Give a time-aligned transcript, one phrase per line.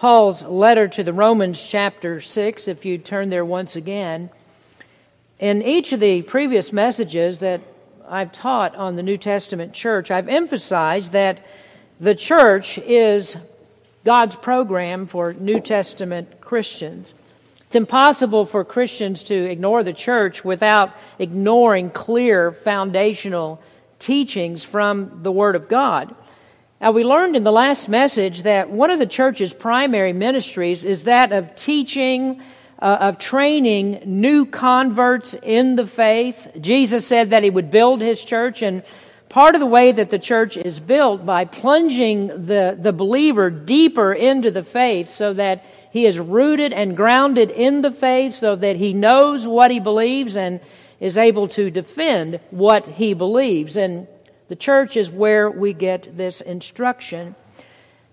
[0.00, 4.30] Paul's letter to the Romans, chapter 6, if you turn there once again.
[5.38, 7.60] In each of the previous messages that
[8.08, 11.44] I've taught on the New Testament church, I've emphasized that
[12.00, 13.36] the church is
[14.02, 17.12] God's program for New Testament Christians.
[17.66, 23.60] It's impossible for Christians to ignore the church without ignoring clear foundational
[23.98, 26.14] teachings from the Word of God.
[26.80, 31.04] Now, we learned in the last message that one of the church's primary ministries is
[31.04, 32.40] that of teaching,
[32.78, 36.48] uh, of training new converts in the faith.
[36.58, 38.82] Jesus said that he would build his church, and
[39.28, 44.14] part of the way that the church is built by plunging the, the believer deeper
[44.14, 48.76] into the faith so that he is rooted and grounded in the faith so that
[48.76, 50.60] he knows what he believes and
[50.98, 53.76] is able to defend what he believes.
[53.76, 54.06] And
[54.50, 57.36] the church is where we get this instruction.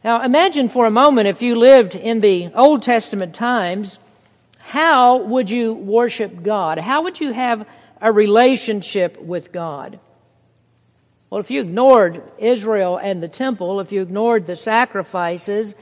[0.04, 3.98] Now, imagine for a moment if you lived in the Old Testament times,
[4.60, 6.78] how would you worship God?
[6.78, 7.68] How would you have
[8.00, 10.00] a relationship with God?
[11.32, 15.74] Well, if you ignored Israel and the temple, if you ignored the sacrifices,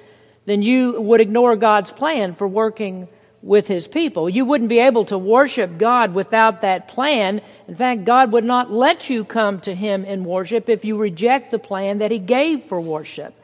[0.45, 3.09] then you would ignore God's plan for working
[3.45, 4.27] with his people.
[4.27, 7.41] You wouldn't be able to worship God without that plan.
[7.67, 11.51] In fact, God would not let you come to him in worship if you reject
[11.51, 13.35] the plan that he gave for worship.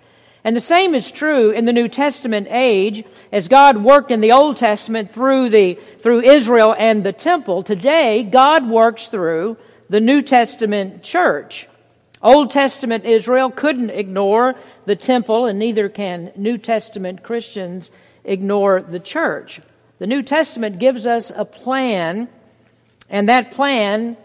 [0.44, 4.32] And the same is true in the New Testament age as God worked in the
[4.32, 7.62] Old Testament through the through Israel and the temple.
[7.62, 11.68] Today, God works through the New Testament church.
[12.24, 14.56] Old Testament Israel couldn't ignore
[14.86, 17.92] the temple and neither can New Testament Christians
[18.24, 19.62] ignore the church.
[20.02, 22.28] The New Testament gives us a plan,
[23.08, 24.18] and that plan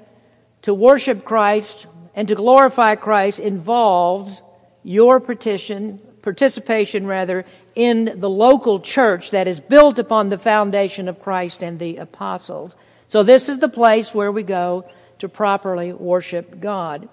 [0.62, 4.40] to worship Christ and to glorify Christ involves
[4.82, 7.44] your petition, participation rather,
[7.74, 12.74] in the local church that is built upon the foundation of Christ and the apostles.
[13.08, 14.88] So this is the place where we go
[15.18, 17.06] to properly worship God.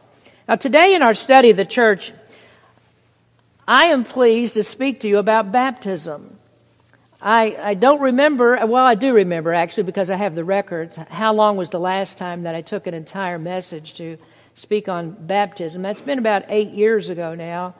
[0.47, 2.13] Now today in our study of the church,
[3.67, 6.39] I am pleased to speak to you about baptism.
[7.25, 10.97] I, I don't remember, well, I do remember actually because I have the records.
[10.97, 14.17] How long was the last time that I took an entire message to
[14.55, 15.81] speak on baptism?
[15.81, 17.75] That's been about eight years ago now.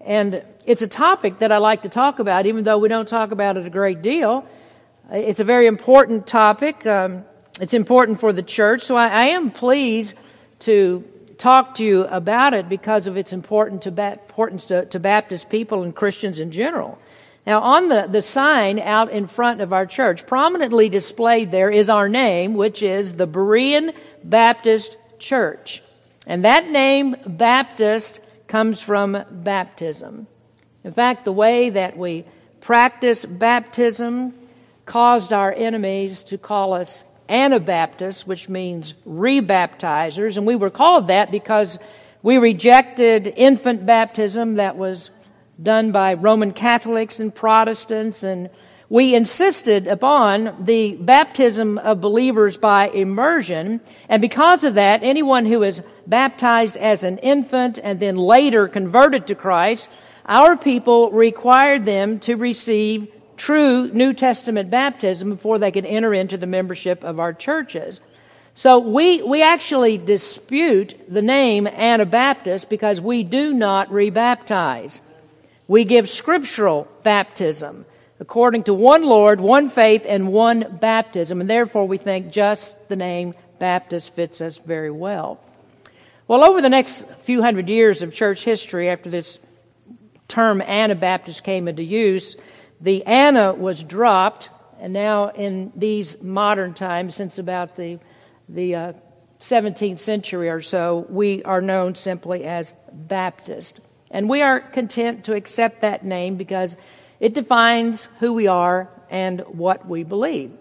[0.00, 3.32] And it's a topic that I like to talk about, even though we don't talk
[3.32, 4.46] about it a great deal.
[5.10, 6.86] It's a very important topic.
[6.86, 7.24] Um,
[7.60, 8.82] it's important for the church.
[8.82, 10.14] So I, I, am pleased
[10.60, 11.02] to
[11.36, 15.94] talk to you about it because of its to, importance to, to Baptist people and
[15.96, 16.98] Christians in general.
[17.46, 21.90] Now, on the, the sign out in front of our church, prominently displayed there is
[21.90, 25.82] our name, which is the Berean Baptist Church.
[26.26, 30.26] And that name, Baptist, comes from baptism.
[30.84, 32.24] In fact, the way that we
[32.60, 34.32] practice baptism
[34.86, 40.36] caused our enemies to call us Anabaptists, which means rebaptizers.
[40.36, 41.78] And we were called that because
[42.22, 45.10] we rejected infant baptism that was
[45.62, 48.50] done by Roman Catholics and Protestants, and
[48.88, 55.62] we insisted upon the baptism of believers by immersion, and because of that, anyone who
[55.62, 59.88] is baptized as an infant and then later converted to Christ,
[60.26, 66.36] our people required them to receive true New Testament baptism before they could enter into
[66.36, 68.00] the membership of our churches.
[68.54, 75.00] So we, we actually dispute the name Anabaptist because we do not rebaptize.
[75.66, 77.86] We give scriptural baptism
[78.20, 81.40] according to one Lord, one faith, and one baptism.
[81.40, 85.40] And therefore, we think just the name Baptist fits us very well.
[86.26, 89.38] Well, over the next few hundred years of church history, after this
[90.28, 92.36] term Anabaptist came into use,
[92.80, 94.50] the Anna was dropped,
[94.80, 97.98] and now in these modern times, since about the,
[98.48, 98.92] the uh,
[99.40, 103.80] 17th century or so, we are known simply as Baptist.
[104.14, 106.76] And we are content to accept that name because
[107.18, 110.52] it defines who we are and what we believe.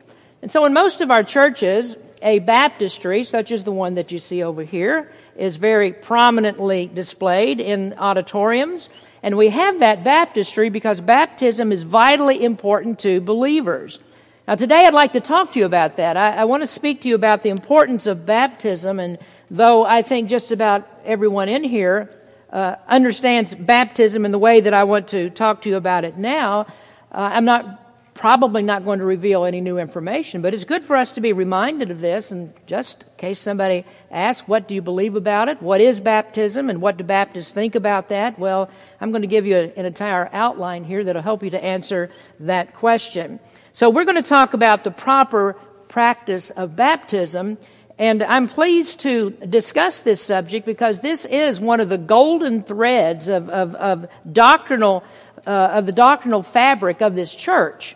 [0.41, 4.17] And so in most of our churches, a baptistry, such as the one that you
[4.17, 8.89] see over here, is very prominently displayed in auditoriums.
[9.21, 13.99] And we have that baptistry because baptism is vitally important to believers.
[14.47, 16.17] Now, today I'd like to talk to you about that.
[16.17, 19.19] I, I, want to speak to you about the importance of baptism, and
[19.51, 22.09] though I think just about everyone in here
[22.53, 26.17] uh, understands baptism in the way that I want to talk to you about it
[26.17, 26.67] now,
[27.11, 27.81] uh, I'm not
[28.13, 31.33] probably not going to reveal any new information, but it's good for us to be
[31.33, 32.29] reminded of this.
[32.29, 35.61] And just in case somebody asks, what do you believe about it?
[35.63, 36.69] What is baptism?
[36.69, 38.37] And what do Baptists think about that?
[38.37, 38.69] Well,
[39.01, 42.11] I'm going to give you an entire outline here that'll help you to answer
[42.41, 43.39] that question.
[43.73, 45.53] So we're going to talk about the proper
[45.87, 47.57] practice of baptism.
[48.03, 53.29] And I'm pleased to discuss this subject because this is one of the golden threads
[53.29, 55.05] of, of, of doctrinal,
[55.47, 57.95] uh, of the doctrinal fabric of this church.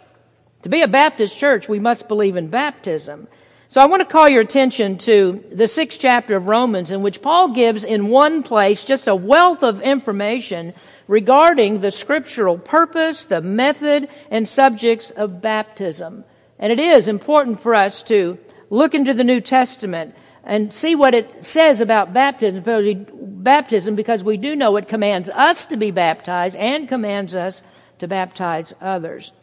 [0.61, 3.27] To be a Baptist church, we must believe in baptism.
[3.67, 7.21] So I want to call your attention to the sixth chapter of Romans in which
[7.21, 10.73] Paul gives in one place just a wealth of information
[11.09, 16.23] regarding the scriptural purpose, the method, and subjects of baptism.
[16.59, 18.37] And it is important for us to
[18.69, 24.55] look into the New Testament and see what it says about baptism, because we do
[24.55, 27.61] know it commands us to be baptized and commands us
[27.99, 29.33] to baptize others.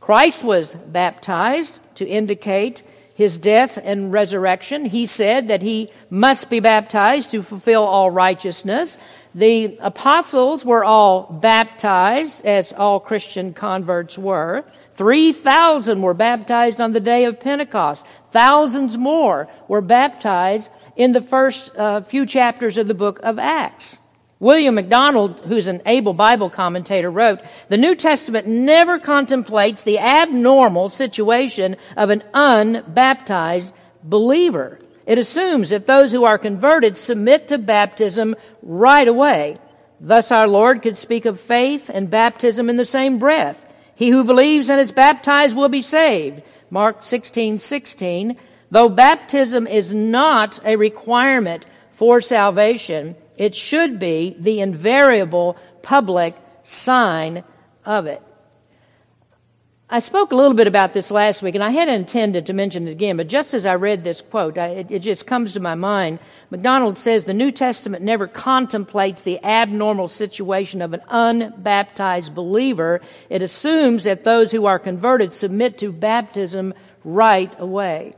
[0.00, 2.82] Christ was baptized to indicate
[3.14, 4.86] his death and resurrection.
[4.86, 8.96] He said that he must be baptized to fulfill all righteousness.
[9.34, 14.64] The apostles were all baptized, as all Christian converts were.
[14.98, 18.04] 3,000 were baptized on the day of Pentecost.
[18.32, 23.98] Thousands more were baptized in the first uh, few chapters of the book of Acts.
[24.40, 30.90] William MacDonald, who's an able Bible commentator, wrote, The New Testament never contemplates the abnormal
[30.90, 33.72] situation of an unbaptized
[34.02, 34.80] believer.
[35.06, 39.58] It assumes that those who are converted submit to baptism right away.
[40.00, 43.64] Thus our Lord could speak of faith and baptism in the same breath.
[43.98, 46.42] He who believes and is baptized will be saved.
[46.70, 48.36] Mark 16, 16.
[48.70, 57.42] Though baptism is not a requirement for salvation, it should be the invariable public sign
[57.84, 58.22] of it.
[59.90, 62.86] I spoke a little bit about this last week, and I hadn't intended to mention
[62.86, 65.60] it again, but just as I read this quote, I, it, it just comes to
[65.60, 66.18] my mind.
[66.50, 73.00] MacDonald says the New Testament never contemplates the abnormal situation of an unbaptized believer.
[73.30, 78.14] It assumes that those who are converted submit to baptism right away.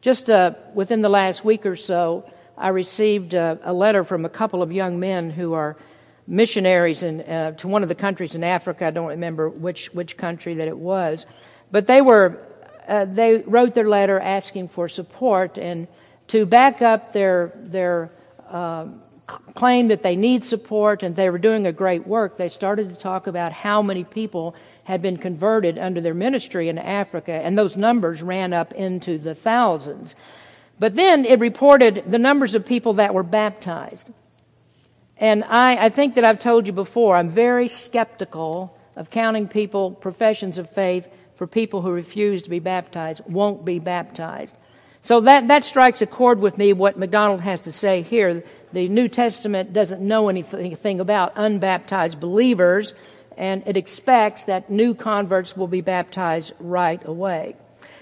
[0.00, 2.28] Just uh, within the last week or so,
[2.58, 5.76] I received a, a, letter from a couple of young men who are
[6.26, 8.86] missionaries in, uh, to one of the countries in Africa.
[8.86, 11.26] I don't remember which, which country that it was.
[11.70, 12.40] But they were,
[12.88, 15.88] uh, they wrote their letter asking for support and
[16.28, 18.10] to back up their, their
[18.48, 18.86] uh,
[19.26, 22.36] claim that they need support and they were doing a great work.
[22.36, 24.54] They started to talk about how many people
[24.84, 29.34] had been converted under their ministry in Africa, and those numbers ran up into the
[29.34, 30.14] thousands.
[30.78, 34.10] But then it reported the numbers of people that were baptized.
[35.18, 39.92] And I, I think that I've told you before, I'm very skeptical of counting people,
[39.92, 44.56] professions of faith, for people who refuse to be baptized, won't be baptized.
[45.02, 48.42] So that, that strikes a chord with me, what MacDonald has to say here.
[48.72, 52.94] The New Testament doesn't know anything about unbaptized believers,
[53.36, 57.56] and it expects that new converts will be baptized right away.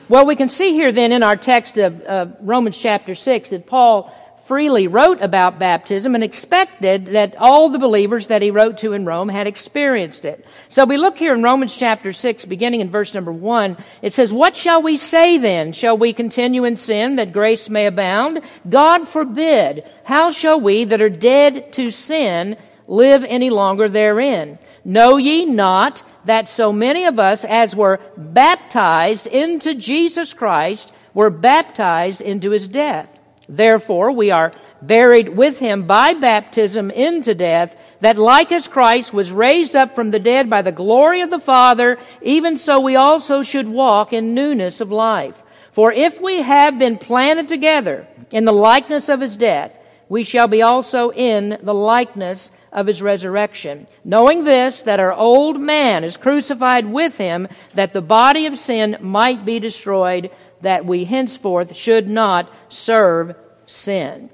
[0.08, 3.66] Well, we can see here then in our text of, of Romans chapter 6 that
[3.66, 4.12] Paul
[4.52, 9.06] freely wrote about baptism and expected that all the believers that he wrote to in
[9.06, 10.44] Rome had experienced it.
[10.68, 13.78] So we look here in Romans chapter 6, beginning in verse number 1.
[14.02, 15.72] It says, What shall we say then?
[15.72, 18.42] Shall we continue in sin that grace may abound?
[18.68, 19.90] God forbid.
[20.04, 24.58] How shall we that are dead to sin live any longer therein?
[24.84, 31.30] Know ye not that so many of us as were baptized into Jesus Christ were
[31.30, 33.08] baptized into his death.
[33.48, 39.32] Therefore, we are buried with him by baptism into death, that like as Christ was
[39.32, 43.42] raised up from the dead by the glory of the Father, even so we also
[43.42, 45.42] should walk in newness of life.
[45.72, 50.48] For if we have been planted together in the likeness of his death, we shall
[50.48, 53.86] be also in the likeness of his resurrection.
[54.04, 58.96] Knowing this, that our old man is crucified with him, that the body of sin
[59.00, 60.30] might be destroyed,
[60.62, 64.30] that we henceforth should not serve sin.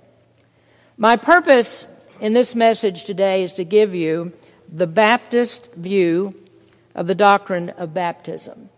[0.96, 1.86] My purpose
[2.20, 4.32] in this message today is to give you
[4.72, 6.34] the Baptist view
[6.94, 8.68] of the doctrine of baptism.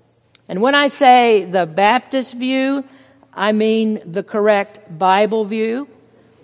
[0.49, 2.85] And when I say the Baptist view,
[3.33, 5.89] I mean the correct Bible view.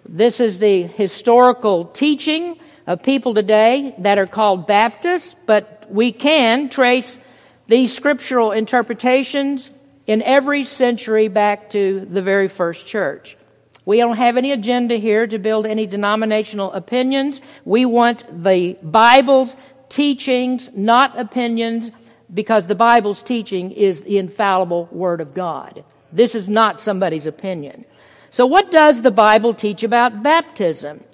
[0.08, 6.68] This is the historical teaching of people today that are called Baptists, but we can
[6.68, 7.18] trace
[7.66, 9.68] these scriptural interpretations
[10.06, 13.36] in every century back to the very first church.
[13.84, 17.40] We don't have any agenda here to build any denominational opinions.
[17.64, 19.56] We want the Bible's
[19.88, 21.92] teachings, not opinions,
[22.32, 25.84] because the Bible's teaching is the infallible Word of God.
[26.12, 27.84] This is not somebody's opinion.
[28.30, 31.04] So what does the Bible teach about baptism?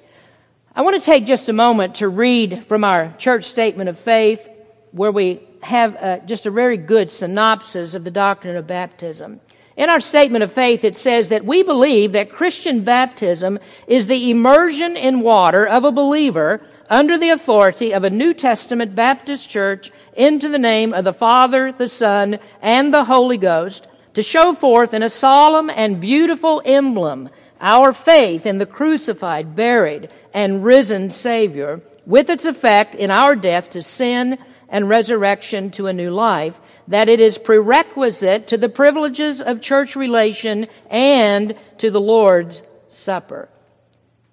[0.75, 4.49] I want to take just a moment to read from our church statement of faith
[4.93, 9.41] where we have uh, just a very good synopsis of the doctrine of baptism.
[9.77, 14.31] In our statement of faith, it says that we believe that Christian baptism is the
[14.31, 19.91] immersion in water of a believer under the authority of a New Testament Baptist church
[20.15, 24.93] into the name of the Father, the Son, and the Holy Ghost to show forth
[24.93, 27.31] in a solemn and beautiful emblem
[27.63, 33.71] our faith in the crucified, buried, and risen Savior with its effect in our death
[33.71, 34.37] to sin
[34.73, 39.95] and resurrection to a new life, that it is prerequisite to the privileges of church
[39.95, 43.49] relation and to the Lord's Supper.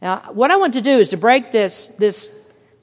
[0.01, 2.31] Now, what I want to do is to break this, this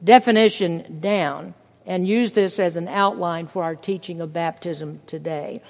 [0.05, 1.55] definition down
[1.87, 5.63] and use this as an outline for our teaching of baptism today.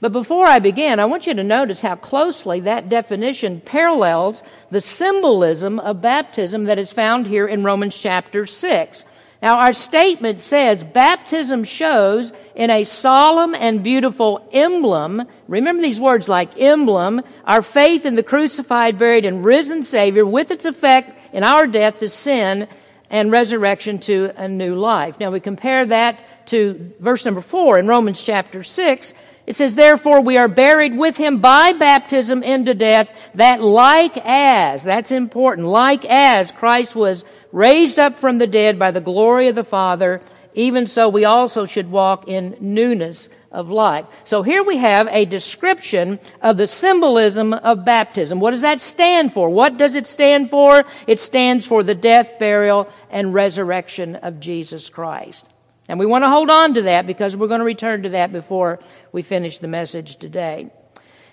[0.00, 4.80] But before I begin, I want you to notice how closely that definition parallels the
[4.80, 9.04] symbolism of baptism that is found here in Romans chapter 6.
[9.42, 15.26] Now, our statement says baptism shows in a solemn and beautiful emblem.
[15.48, 20.50] Remember these words like emblem, our faith in the crucified, buried, and risen Savior with
[20.50, 22.68] its effect in our death to sin
[23.08, 25.18] and resurrection to a new life.
[25.18, 29.14] Now, we compare that to verse number four in Romans chapter 6
[29.50, 34.84] it says, therefore we are buried with him by baptism into death, that like as,
[34.84, 39.54] that's important, like as Christ was raised up from the dead by the glory of
[39.54, 40.20] the Father,
[40.54, 44.06] even so we also should walk in newness of life.
[44.24, 48.40] So here we have a description of the symbolism of baptism.
[48.40, 49.50] What does that stand for?
[49.50, 50.84] What does it stand for?
[51.06, 55.46] It stands for the death, burial, and resurrection of Jesus Christ.
[55.88, 58.32] And we want to hold on to that because we're going to return to that
[58.32, 58.78] before
[59.10, 60.70] we finish the message today.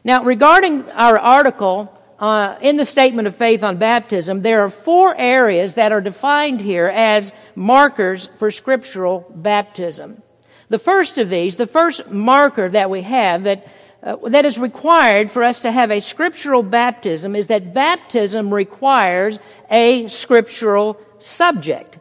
[0.03, 5.15] Now, regarding our article uh, in the statement of faith on baptism, there are four
[5.15, 10.21] areas that are defined here as markers for scriptural baptism.
[10.69, 13.67] The first of these, the first marker that we have that
[14.03, 19.39] uh, that is required for us to have a scriptural baptism is that baptism requires
[19.71, 21.97] a scriptural subject.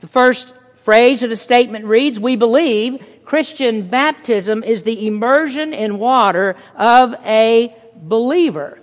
[0.00, 5.98] The first phrase of the statement reads, We believe Christian baptism is the immersion in
[5.98, 8.80] water of a believer.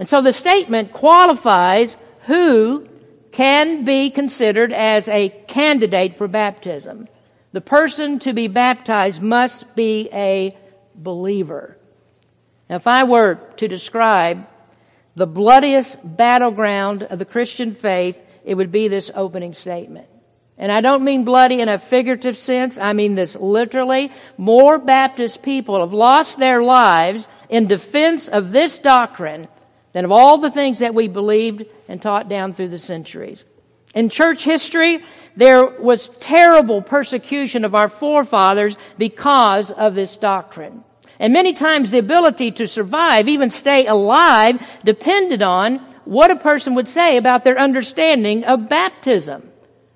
[0.00, 2.88] And so the statement qualifies who
[3.32, 7.06] can be considered as a candidate for baptism.
[7.52, 10.56] The person to be baptized must be a
[10.94, 11.76] believer.
[12.70, 14.46] Now, if I were to describe
[15.16, 20.06] the bloodiest battleground of the Christian faith, it would be this opening statement.
[20.56, 22.78] And I don't mean bloody in a figurative sense.
[22.78, 24.12] I mean this literally.
[24.38, 29.46] More Baptist people have lost their lives in defense of this doctrine
[29.92, 33.44] than of all the things that we believed and taught down through the centuries.
[33.94, 35.02] In church history,
[35.36, 40.84] there was terrible persecution of our forefathers because of this doctrine.
[41.18, 46.74] And many times the ability to survive, even stay alive, depended on what a person
[46.76, 49.50] would say about their understanding of baptism.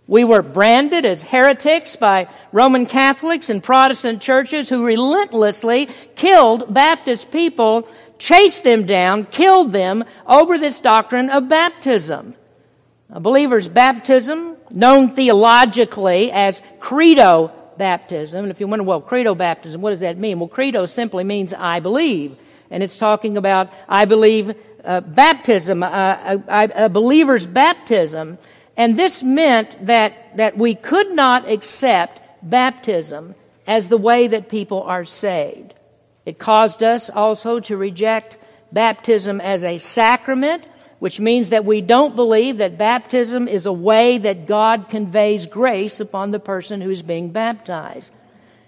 [0.06, 7.32] We were branded as heretics by Roman Catholics and Protestant churches who relentlessly killed Baptist
[7.32, 12.34] people, chased them down, killed them over this doctrine of baptism.
[13.10, 19.80] A believer's baptism, known theologically as credo baptism, and if you wonder, well, credo baptism,
[19.80, 20.38] what does that mean?
[20.38, 22.36] Well, credo simply means I believe.
[22.70, 28.38] And it's talking about, I believe, uh, baptism, uh, a, a believer's baptism
[28.76, 33.34] and this meant that, that we could not accept baptism
[33.66, 35.74] as the way that people are saved.
[36.26, 38.38] It caused us also to reject
[38.72, 40.66] baptism as a sacrament,
[40.98, 46.00] which means that we don't believe that baptism is a way that God conveys grace
[46.00, 48.10] upon the person who's being baptized.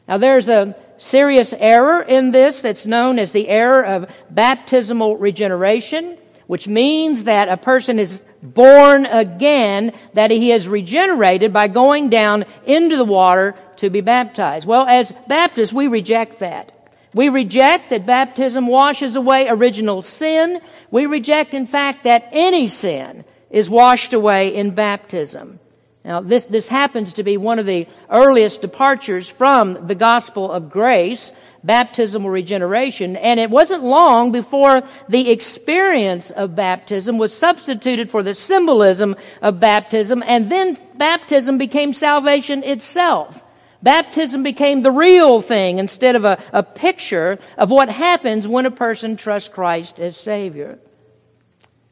[0.06, 6.18] Now there's a serious error in this that's known as the error of baptismal regeneration,
[6.46, 12.44] which means that a person is born again, that he is regenerated by going down
[12.66, 14.66] into the water to be baptized.
[14.66, 16.72] Well, as Baptists, we reject that.
[17.16, 20.60] We reject that baptism washes away original sin.
[20.90, 25.58] We reject, in fact, that any sin is washed away in baptism.
[26.04, 30.68] Now, this, this happens to be one of the earliest departures from the gospel of
[30.70, 31.32] grace,
[31.64, 38.34] baptismal regeneration, and it wasn't long before the experience of baptism was substituted for the
[38.34, 43.42] symbolism of baptism, and then baptism became salvation itself.
[43.86, 48.70] Baptism became the real thing instead of a, a picture of what happens when a
[48.72, 50.80] person trusts Christ as Savior.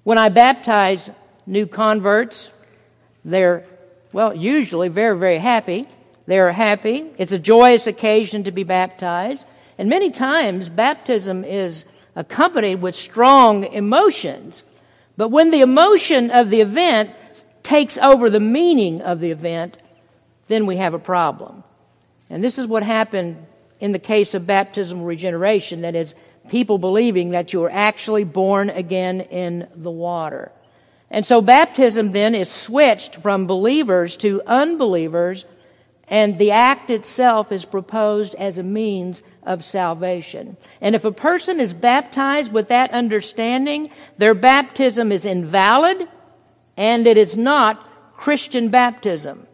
[0.02, 1.08] When I baptize
[1.46, 2.50] new converts,
[3.24, 3.64] they're
[4.12, 5.86] well, usually very, very happy.
[6.26, 7.06] They are happy.
[7.16, 9.46] It's a joyous occasion to be baptized.
[9.78, 11.84] And many times, baptism is
[12.16, 14.64] accompanied with strong emotions.
[15.16, 17.12] But when the emotion of the event
[17.62, 19.76] takes over the meaning of the event,
[20.48, 21.62] then we have a problem.
[22.30, 23.46] And this is what happened
[23.80, 26.14] in the case of baptismal regeneration that is,
[26.48, 30.52] people believing that you are actually born again in the water.
[31.10, 35.44] And so baptism then is switched from believers to unbelievers,
[36.08, 40.56] and the act itself is proposed as a means of salvation.
[40.80, 46.08] And if a person is baptized with that understanding, their baptism is invalid
[46.76, 49.46] and it is not Christian baptism.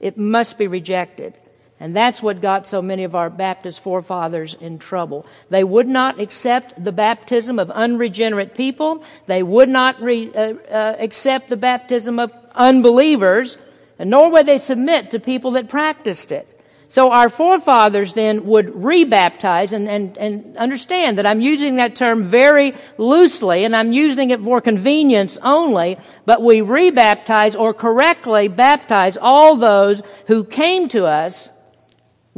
[0.00, 1.36] It must be rejected.
[1.80, 5.24] And that's what got so many of our Baptist forefathers in trouble.
[5.48, 9.04] They would not accept the baptism of unregenerate people.
[9.26, 13.58] They would not re, uh, uh, accept the baptism of unbelievers,
[13.98, 16.48] and nor would they submit to people that practiced it.
[16.90, 22.24] So our forefathers then would rebaptize and, and, and understand that I'm using that term
[22.24, 29.18] very loosely and I'm using it for convenience only, but we rebaptize or correctly baptize
[29.20, 31.50] all those who came to us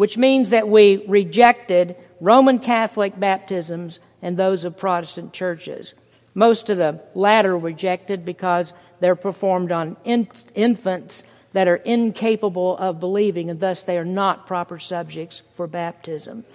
[0.01, 5.93] which means that we rejected Roman Catholic baptisms and those of Protestant churches.
[6.33, 12.99] Most of the latter rejected because they're performed on in- infants that are incapable of
[12.99, 16.47] believing, and thus they are not proper subjects for baptism.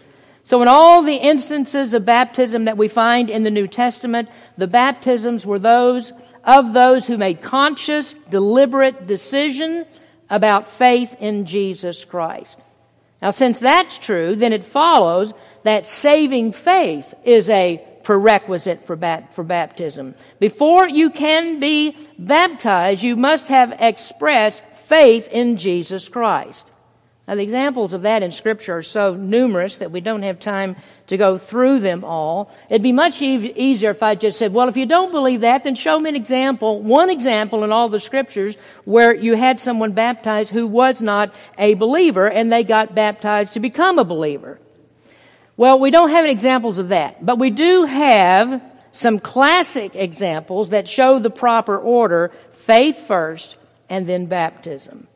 [0.44, 4.66] So, in all the instances of baptism that we find in the New Testament, the
[4.66, 9.86] baptisms were those of those who made conscious, deliberate decision
[10.32, 12.58] about faith in Jesus Christ.
[13.26, 15.34] Now, since that's true, then it follows
[15.64, 20.14] that saving faith is a prerequisite for, bat- for baptism.
[20.40, 26.72] Before you can be baptized, you must have expressed faith in Jesus Christ.
[27.28, 30.76] Now, the examples of that in Scripture are so numerous that we don't have time
[31.08, 32.52] to go through them all.
[32.70, 35.64] It'd be much e- easier if I just said, well, if you don't believe that,
[35.64, 39.94] then show me an example, one example in all the Scriptures where you had someone
[39.94, 44.60] baptized who was not a believer and they got baptized to become a believer.
[45.58, 48.62] Well, we don't have any examples of that, but we do have
[48.92, 53.58] some classic examples that show the proper order faith first
[53.90, 55.08] and then baptism.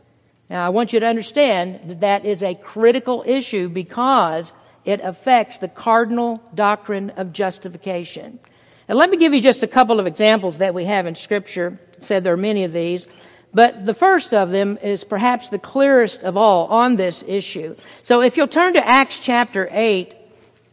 [0.50, 4.52] Now, I want you to understand that that is a critical issue because
[4.84, 8.40] it affects the cardinal doctrine of justification.
[8.88, 11.80] And let me give you just a couple of examples that we have in Scripture.
[12.00, 13.08] I said there are many of these.
[13.54, 17.76] But the first of them is perhaps the clearest of all on this issue.
[18.02, 20.16] So if you'll turn to Acts chapter 8,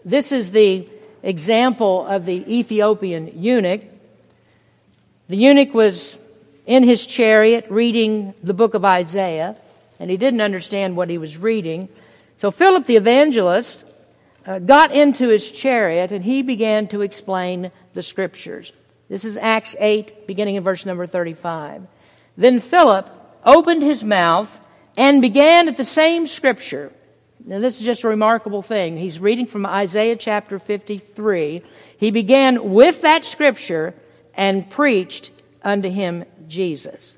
[0.06, 0.88] this is the
[1.22, 3.82] example of the Ethiopian eunuch.
[5.28, 6.18] The eunuch was
[6.64, 9.56] in his chariot reading the book of Isaiah
[9.98, 11.88] and he didn't understand what he was reading.
[12.36, 13.84] So Philip the evangelist
[14.46, 18.72] uh, got into his chariot and he began to explain the scriptures.
[19.08, 21.82] This is Acts 8, beginning in verse number 35.
[22.36, 23.08] Then Philip
[23.44, 24.58] opened his mouth
[24.96, 26.92] and began at the same scripture.
[27.44, 28.96] Now, this is just a remarkable thing.
[28.96, 31.62] He's reading from Isaiah chapter 53.
[31.98, 33.94] He began with that scripture
[34.34, 35.30] and preached
[35.62, 37.16] unto him Jesus.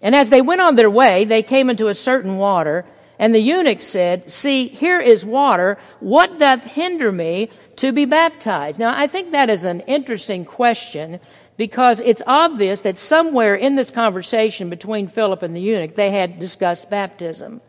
[0.00, 2.84] And as they went on their way, they came into a certain water,
[3.18, 5.76] and the eunuch said, See, here is water.
[5.98, 8.78] What doth hinder me to be baptized?
[8.78, 11.18] Now, I think that is an interesting question
[11.56, 16.38] because it's obvious that somewhere in this conversation between Philip and the eunuch, they had
[16.38, 17.60] discussed baptism.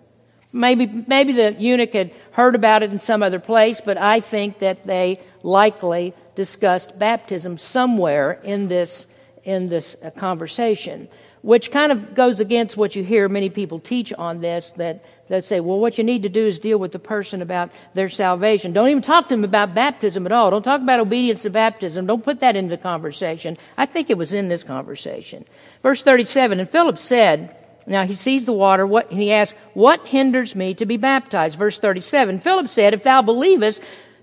[0.51, 4.59] Maybe, maybe the eunuch had heard about it in some other place, but I think
[4.59, 9.07] that they likely discussed baptism somewhere in this,
[9.43, 11.07] in this uh, conversation
[11.41, 15.45] which kind of goes against what you hear many people teach on this that, that
[15.45, 18.73] say, well, what you need to do is deal with the person about their salvation.
[18.73, 20.51] Don't even talk to them about baptism at all.
[20.51, 22.05] Don't talk about obedience to baptism.
[22.05, 23.57] Don't put that into the conversation.
[23.77, 25.45] I think it was in this conversation.
[25.81, 27.55] Verse 37, and Philip said,
[27.87, 31.57] now he sees the water, what, and he asks, what hinders me to be baptized?
[31.57, 33.81] Verse 37, Philip said, if thou believest,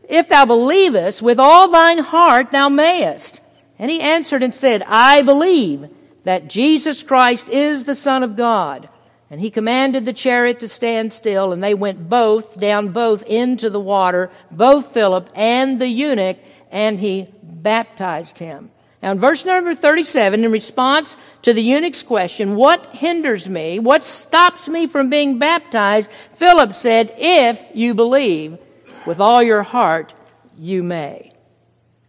[0.08, 3.40] if thou believest with all thine heart, thou mayest.
[3.78, 5.88] And he answered and said, I believe
[6.26, 8.88] that Jesus Christ is the Son of God.
[9.30, 13.70] And he commanded the chariot to stand still, and they went both down both into
[13.70, 16.38] the water, both Philip and the eunuch,
[16.72, 18.72] and he baptized him.
[19.00, 23.78] Now in verse number 37, in response to the eunuch's question, what hinders me?
[23.78, 26.10] What stops me from being baptized?
[26.34, 28.58] Philip said, if you believe
[29.06, 30.12] with all your heart,
[30.58, 31.32] you may.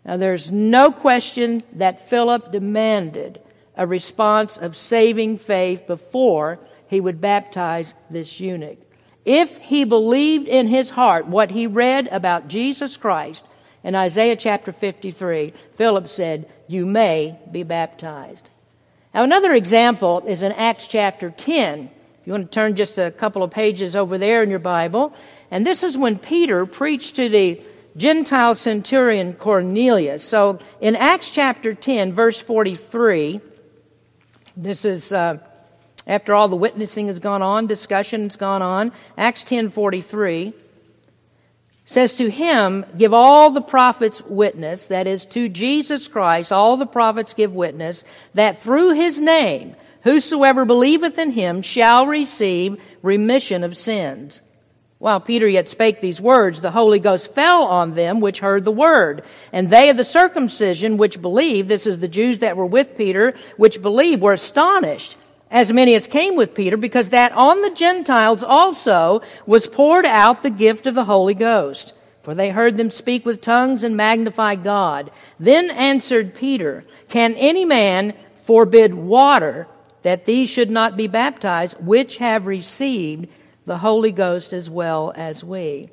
[0.04, 3.42] Now there's no question that Philip demanded
[3.78, 8.80] a response of saving faith before he would baptize this eunuch.
[9.24, 13.46] If he believed in his heart what he read about Jesus Christ
[13.84, 18.50] in Isaiah chapter 53, Philip said, You may be baptized.
[19.14, 21.90] Now, another example is in Acts chapter 10.
[22.22, 25.14] If you want to turn just a couple of pages over there in your Bible.
[25.52, 27.62] And this is when Peter preached to the
[27.98, 30.24] Gentile centurion Cornelius.
[30.24, 33.42] So in Acts chapter 10, verse 43,
[34.58, 35.38] this is uh,
[36.08, 38.92] after all the witnessing has gone on, discussion has gone on.
[39.18, 40.54] Acts 10:43
[41.86, 46.86] says to him, give all the prophets witness, that is to Jesus Christ, all the
[46.86, 53.78] prophets give witness, that through his name, whosoever believeth in him shall receive remission of
[53.78, 54.42] sins.
[55.00, 58.72] While Peter yet spake these words, the Holy Ghost fell on them which heard the
[58.72, 59.24] word.
[59.54, 63.36] And they of the circumcision which believed, this is the Jews that were with Peter,
[63.58, 65.16] which believed, were astonished
[65.50, 70.44] as many as came with Peter, because that on the Gentiles also was poured out
[70.44, 71.94] the gift of the Holy Ghost.
[72.22, 75.12] For they heard them speak with tongues and magnify God.
[75.40, 79.68] Then answered Peter, Can any man forbid water
[80.02, 83.30] that these should not be baptized, which have received
[83.68, 85.90] the Holy Ghost as well as we?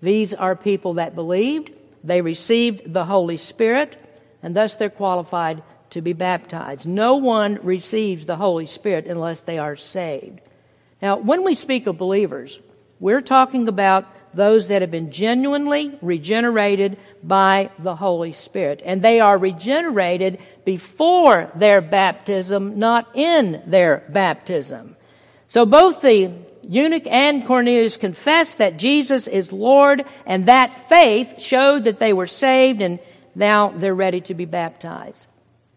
[0.00, 4.00] These are people that believed, they received the Holy Spirit,
[4.42, 6.86] and thus they're qualified to be baptized.
[6.86, 10.40] No one receives the Holy Spirit unless they are saved.
[11.02, 12.60] Now, when we speak of believers,
[13.00, 18.82] we're talking about those that have been genuinely regenerated by the Holy Spirit.
[18.84, 24.96] And they are regenerated before their baptism, not in their baptism.
[25.48, 31.84] So both the eunuch and Cornelius confessed that Jesus is Lord, and that faith showed
[31.84, 32.98] that they were saved, and
[33.34, 35.26] now they're ready to be baptized.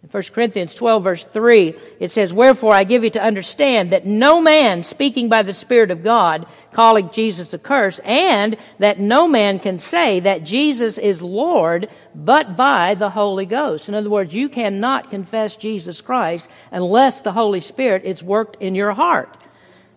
[0.02, 4.06] In 1 Corinthians 12 verse 3, it says, Wherefore I give you to understand that
[4.06, 9.28] no man speaking by the Spirit of God calling Jesus a curse, and that no
[9.28, 13.90] man can say that Jesus is Lord but by the Holy Ghost.
[13.90, 18.76] In other words, you cannot confess Jesus Christ unless the Holy Spirit is worked in
[18.76, 19.36] your heart.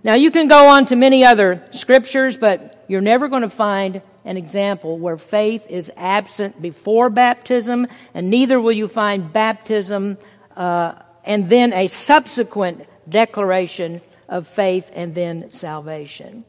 [0.04, 4.02] Now you can go on to many other scriptures, but you're never going to find
[4.24, 10.18] an example where faith is absent before baptism, and neither will you find baptism
[10.56, 16.44] uh, and then a subsequent declaration of faith and then salvation.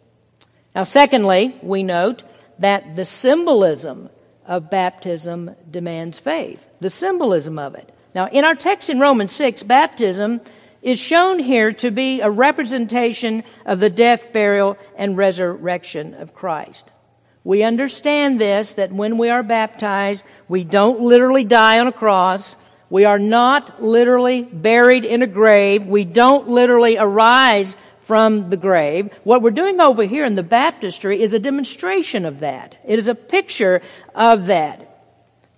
[0.76, 2.24] Now, secondly, we note
[2.60, 4.10] that the symbolism
[4.46, 6.66] of baptism demands faith.
[6.80, 7.90] The symbolism of it.
[8.16, 10.42] Now, in our text in Romans 6, baptism
[10.84, 16.92] is shown here to be a representation of the death, burial, and resurrection of Christ.
[17.46, 22.56] We understand this, that when we are baptized, we don't literally die on a cross.
[22.90, 25.86] We are not literally buried in a grave.
[25.88, 29.12] We don't literally arise from the grave.
[29.24, 32.78] What we're doing over here in the baptistry is a demonstration of that.
[32.86, 33.82] It is a picture
[34.14, 34.93] of that.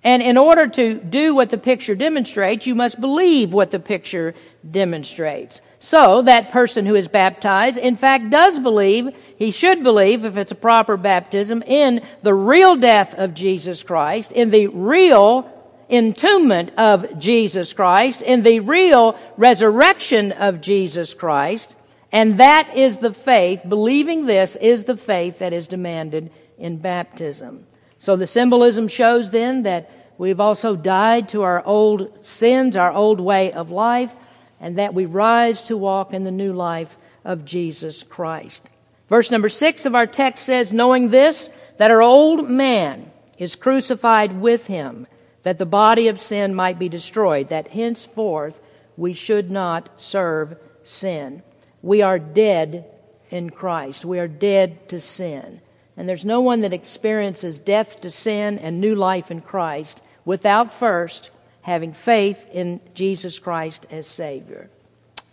[0.05, 4.35] And in order to do what the picture demonstrates, you must believe what the picture
[4.69, 5.61] demonstrates.
[5.79, 10.51] So that person who is baptized, in fact, does believe, he should believe, if it's
[10.51, 15.51] a proper baptism, in the real death of Jesus Christ, in the real
[15.89, 21.75] entombment of Jesus Christ, in the real resurrection of Jesus Christ.
[22.11, 27.65] And that is the faith, believing this is the faith that is demanded in baptism.
[28.05, 29.89] So the symbolism shows then that
[30.19, 34.15] we've also died to our old sins, our old way of life,
[34.59, 38.61] and that we rise to walk in the new life of Jesus Christ.
[39.09, 44.39] Verse number six of our text says, knowing this, that our old man is crucified
[44.39, 45.07] with him,
[45.41, 48.61] that the body of sin might be destroyed, that henceforth
[48.97, 51.41] we should not serve sin.
[51.81, 52.85] We are dead
[53.31, 54.05] in Christ.
[54.05, 55.61] We are dead to sin.
[55.97, 60.73] And there's no one that experiences death to sin and new life in Christ without
[60.73, 61.29] first
[61.61, 64.69] having faith in Jesus Christ as Savior.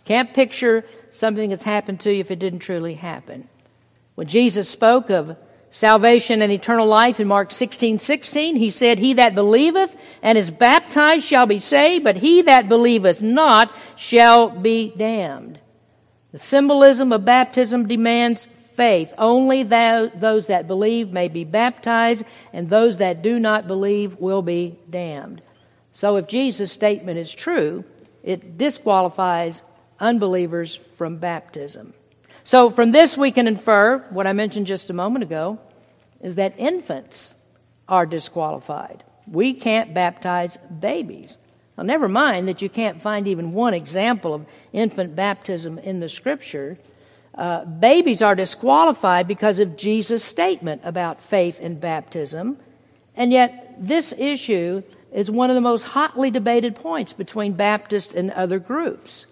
[0.05, 3.47] Can't picture something that's happened to you if it didn't truly happen.
[4.15, 5.37] When Jesus spoke of
[5.71, 10.51] salvation and eternal life in Mark 16, 16, he said, He that believeth and is
[10.51, 15.59] baptized shall be saved, but he that believeth not shall be damned.
[16.31, 19.13] The symbolism of baptism demands faith.
[19.17, 24.77] Only those that believe may be baptized, and those that do not believe will be
[24.89, 25.41] damned.
[25.93, 27.83] So if Jesus' statement is true,
[28.23, 29.61] it disqualifies
[29.99, 31.93] unbelievers from baptism.
[32.43, 35.59] So from this we can infer what I mentioned just a moment ago
[36.21, 37.35] is that infants
[37.87, 39.03] are disqualified.
[39.27, 41.37] We can't baptize babies.
[41.77, 46.09] Now, never mind that you can't find even one example of infant baptism in the
[46.09, 46.77] scripture.
[47.35, 52.57] Uh, babies are disqualified because of Jesus' statement about faith and baptism.
[53.15, 58.31] And yet, this issue is one of the most hotly debated points between Baptists and
[58.31, 59.25] other groups.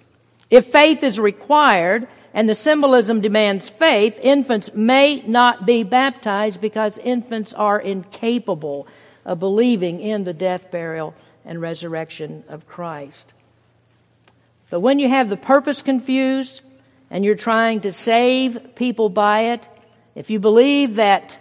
[0.49, 6.97] If faith is required and the symbolism demands faith, infants may not be baptized because
[6.97, 8.87] infants are incapable
[9.25, 11.13] of believing in the death, burial,
[11.45, 13.33] and resurrection of Christ.
[14.69, 16.61] But when you have the purpose confused,
[17.11, 19.67] and you're trying to save people by it,
[20.15, 21.37] if you believe that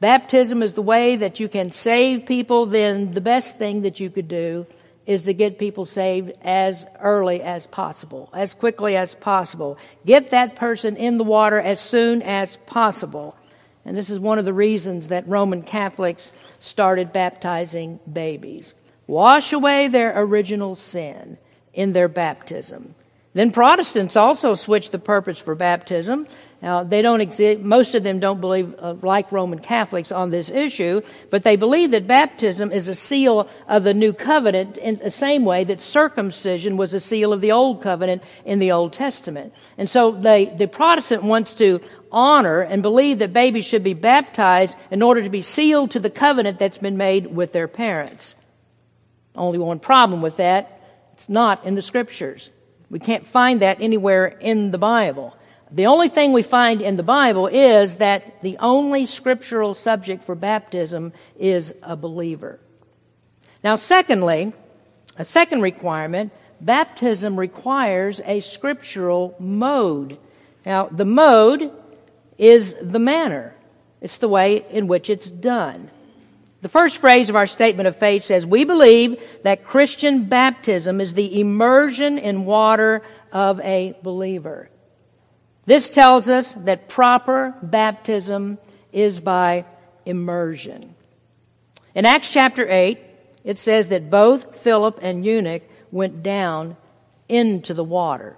[0.00, 4.10] baptism is the way that you can save people, then the best thing that you
[4.10, 4.66] could do
[5.04, 9.78] is to get people saved as early as possible, as quickly as possible.
[10.04, 13.36] Get that person in the water as soon as possible.
[13.84, 18.74] And this is one of the reasons that Roman Catholics started baptizing babies.
[19.06, 21.38] Wash away their original sin
[21.72, 22.95] in their baptism.
[23.36, 26.26] Then Protestants also switched the purpose for baptism.
[26.62, 30.48] Now, they don't exist, most of them don't believe, uh, like Roman Catholics, on this
[30.48, 35.10] issue, but they believe that baptism is a seal of the new covenant in the
[35.10, 39.52] same way that circumcision was a seal of the old covenant in the Old Testament.
[39.76, 44.74] And so they, the Protestant wants to honor and believe that babies should be baptized
[44.90, 48.34] in order to be sealed to the covenant that's been made with their parents.
[49.34, 50.80] Only one problem with that,
[51.12, 52.48] it's not in the scriptures.
[52.90, 55.36] We can't find that anywhere in the Bible.
[55.70, 60.34] The only thing we find in the Bible is that the only scriptural subject for
[60.34, 62.60] baptism is a believer.
[63.64, 64.52] Now, secondly,
[65.18, 70.18] a second requirement, baptism requires a scriptural mode.
[70.64, 71.72] Now, the mode
[72.38, 73.56] is the manner.
[74.00, 75.90] It's the way in which it's done.
[76.62, 81.14] The first phrase of our statement of faith says, We believe that Christian baptism is
[81.14, 84.70] the immersion in water of a believer.
[85.66, 88.58] This tells us that proper baptism
[88.92, 89.66] is by
[90.06, 90.94] immersion.
[91.94, 92.98] In Acts chapter 8,
[93.44, 96.76] it says that both Philip and eunuch went down
[97.28, 98.36] into the water.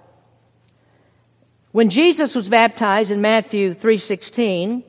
[1.71, 4.83] When Jesus was baptized in Matthew 3:16,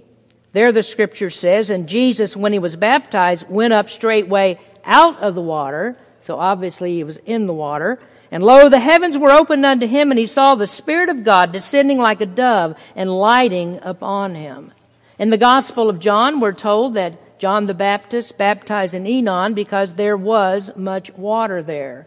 [0.52, 5.34] there the scripture says, and Jesus, when he was baptized, went up straightway out of
[5.34, 5.96] the water.
[6.22, 8.00] So obviously he was in the water.
[8.32, 11.52] And lo, the heavens were opened unto him, and he saw the Spirit of God
[11.52, 14.72] descending like a dove and lighting upon him.
[15.18, 19.94] In the Gospel of John, we're told that John the Baptist baptized in Enon because
[19.94, 22.06] there was much water there.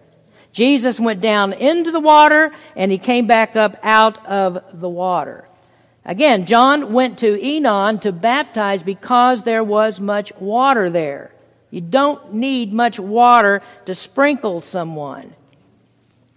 [0.53, 5.47] Jesus went down into the water, and he came back up out of the water.
[6.05, 11.31] Again, John went to Enon to baptize because there was much water there.
[11.71, 15.33] You don't need much water to sprinkle someone.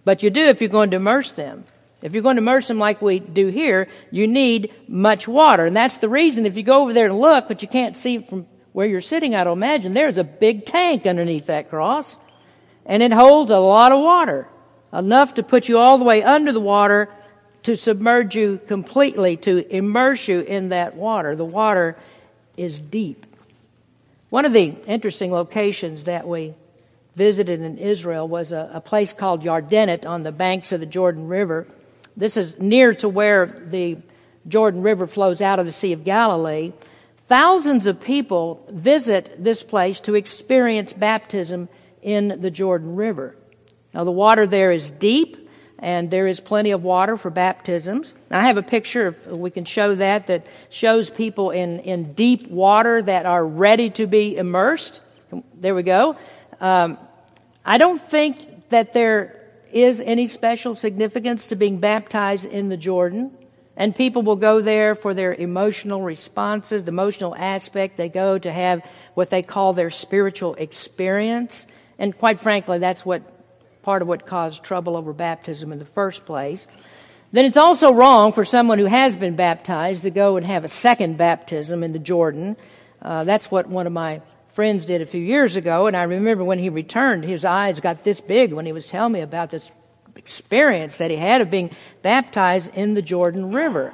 [0.05, 1.65] But you do if you're going to immerse them.
[2.01, 5.65] If you're going to immerse them like we do here, you need much water.
[5.65, 8.19] And that's the reason if you go over there and look, but you can't see
[8.19, 12.19] from where you're sitting, I'd imagine there's a big tank underneath that cross.
[12.85, 14.47] And it holds a lot of water.
[14.93, 17.09] Enough to put you all the way under the water
[17.67, 21.35] to submerge you completely, to immerse you in that water.
[21.35, 21.97] The water
[22.55, 23.25] is deep.
[24.29, 26.53] One of the interesting locations that we
[27.17, 31.27] visited in Israel was a, a place called Yardenit on the banks of the Jordan
[31.27, 31.67] River.
[32.15, 33.97] This is near to where the
[34.47, 36.71] Jordan River flows out of the Sea of Galilee.
[37.25, 41.67] Thousands of people visit this place to experience baptism
[42.01, 43.35] in the Jordan River.
[43.93, 45.46] Now, the water there is deep
[45.79, 48.13] and there is plenty of water for baptisms.
[48.31, 52.49] I have a picture, if we can show that, that shows people in, in deep
[52.49, 55.01] water that are ready to be immersed.
[55.53, 56.15] There we go.
[56.59, 56.97] Um,
[57.63, 63.31] I don't think that there is any special significance to being baptized in the Jordan.
[63.75, 67.97] And people will go there for their emotional responses, the emotional aspect.
[67.97, 71.67] They go to have what they call their spiritual experience.
[71.99, 73.21] And quite frankly, that's what
[73.87, 76.67] part of what caused trouble over baptism in the first place.
[77.31, 80.67] Then it's also wrong for someone who has been baptized to go and have a
[80.67, 82.57] second baptism in the Jordan.
[83.01, 86.43] Uh, that's what one of my friends did a few years ago, and I remember
[86.43, 89.71] when he returned, his eyes got this big when he was telling me about this
[90.17, 91.71] experience that he had of being
[92.01, 93.93] baptized in the Jordan River.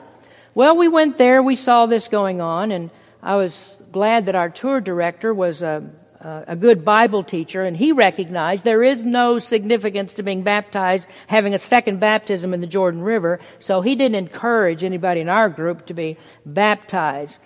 [0.56, 2.90] Well, we went there, we saw this going on, and
[3.22, 5.88] I was glad that our tour director was a,
[6.24, 11.54] a good Bible teacher, and he recognized there is no significance to being baptized, having
[11.54, 15.86] a second baptism in the Jordan River, so he didn't encourage anybody in our group
[15.88, 17.40] to be baptized.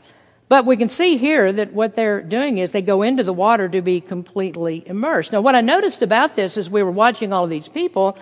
[0.50, 3.68] But we can see here that what they're doing is they go into the water
[3.68, 5.34] to be completely immersed.
[5.34, 8.18] Now, what I noticed about this as we were watching all of these people,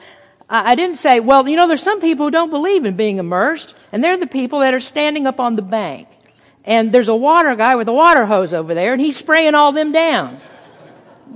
[0.50, 3.76] I didn't say, well, you know, there's some people who don't believe in being immersed,
[3.92, 6.08] and they're the people that are standing up on the bank.
[6.66, 9.72] And there's a water guy with a water hose over there, and he's spraying all
[9.72, 10.42] them down.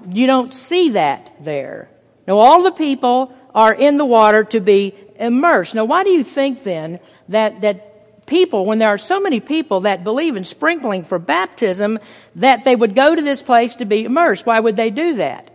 [0.10, 1.90] You don't see that there.
[2.28, 5.76] Now, all the people are in the water to be immersed.
[5.76, 9.82] Now, why do you think then that, that people, when there are so many people
[9.82, 12.00] that believe in sprinkling for baptism,
[12.36, 14.46] that they would go to this place to be immersed.
[14.46, 15.50] Why would they do that?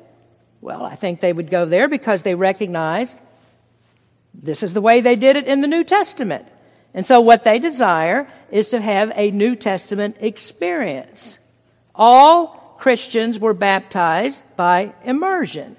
[0.60, 3.14] Well, I think they would go there because they recognize
[4.34, 6.46] this is the way they did it in the New Testament.
[6.94, 11.40] And so what they desire is to have a New Testament experience.
[11.94, 15.76] All Christians were baptized by immersion.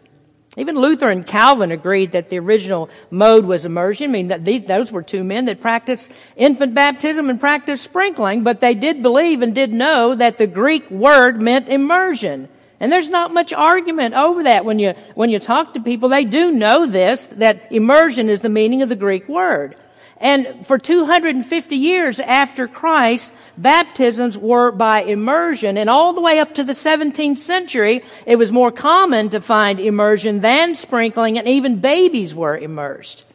[0.58, 4.10] Even Luther and Calvin agreed that the original mode was immersion.
[4.10, 8.44] I mean, that these, those were two men that practiced infant baptism and practiced sprinkling,
[8.44, 12.48] but they did believe and did know that the Greek word meant immersion.
[12.80, 16.10] And there's not much argument over that when you, when you talk to people.
[16.10, 19.76] They do know this, that immersion is the meaning of the Greek word.
[20.18, 25.78] And for 250 years after Christ, baptisms were by immersion.
[25.78, 29.80] And all the way up to the 17th century, it was more common to find
[29.80, 33.26] immersion than sprinkling, and even babies were immersed.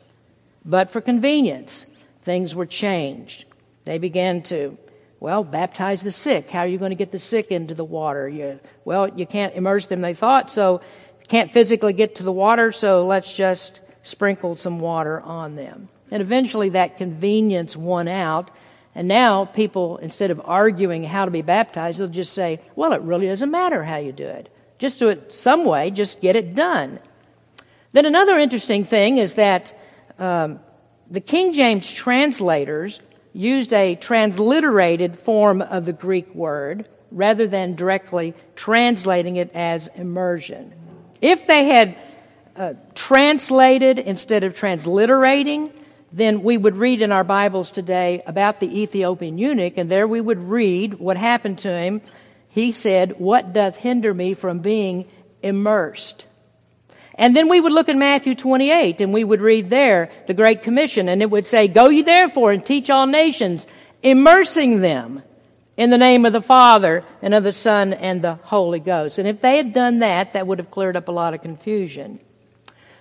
[0.64, 1.84] But for convenience,
[2.22, 3.44] things were changed.
[3.84, 4.78] They began to,
[5.20, 6.50] well, baptize the sick.
[6.50, 8.28] How are you going to get the sick into the water?
[8.28, 10.80] You, well, you can't immerse them, they thought, so
[11.28, 15.88] can't physically get to the water, so let's just sprinkle some water on them.
[16.10, 18.50] And eventually that convenience won out.
[18.94, 23.02] And now people, instead of arguing how to be baptized, they'll just say, well, it
[23.02, 24.52] really doesn't matter how you do it.
[24.78, 26.98] Just do it some way, just get it done.
[27.92, 29.78] Then another interesting thing is that
[30.18, 30.60] um,
[31.10, 33.00] the King James translators
[33.32, 40.72] used a transliterated form of the Greek word rather than directly translating it as immersion.
[41.20, 41.96] If they had
[42.56, 45.72] uh, translated instead of transliterating,
[46.12, 50.20] then we would read in our Bibles today about the Ethiopian eunuch, and there we
[50.20, 52.00] would read what happened to him.
[52.48, 55.06] He said, What doth hinder me from being
[55.42, 56.26] immersed?
[57.14, 60.62] And then we would look in Matthew 28 and we would read there the Great
[60.62, 63.66] Commission and it would say, Go ye therefore and teach all nations,
[64.02, 65.22] immersing them
[65.76, 69.18] in the name of the Father and of the Son and the Holy Ghost.
[69.18, 72.20] And if they had done that, that would have cleared up a lot of confusion.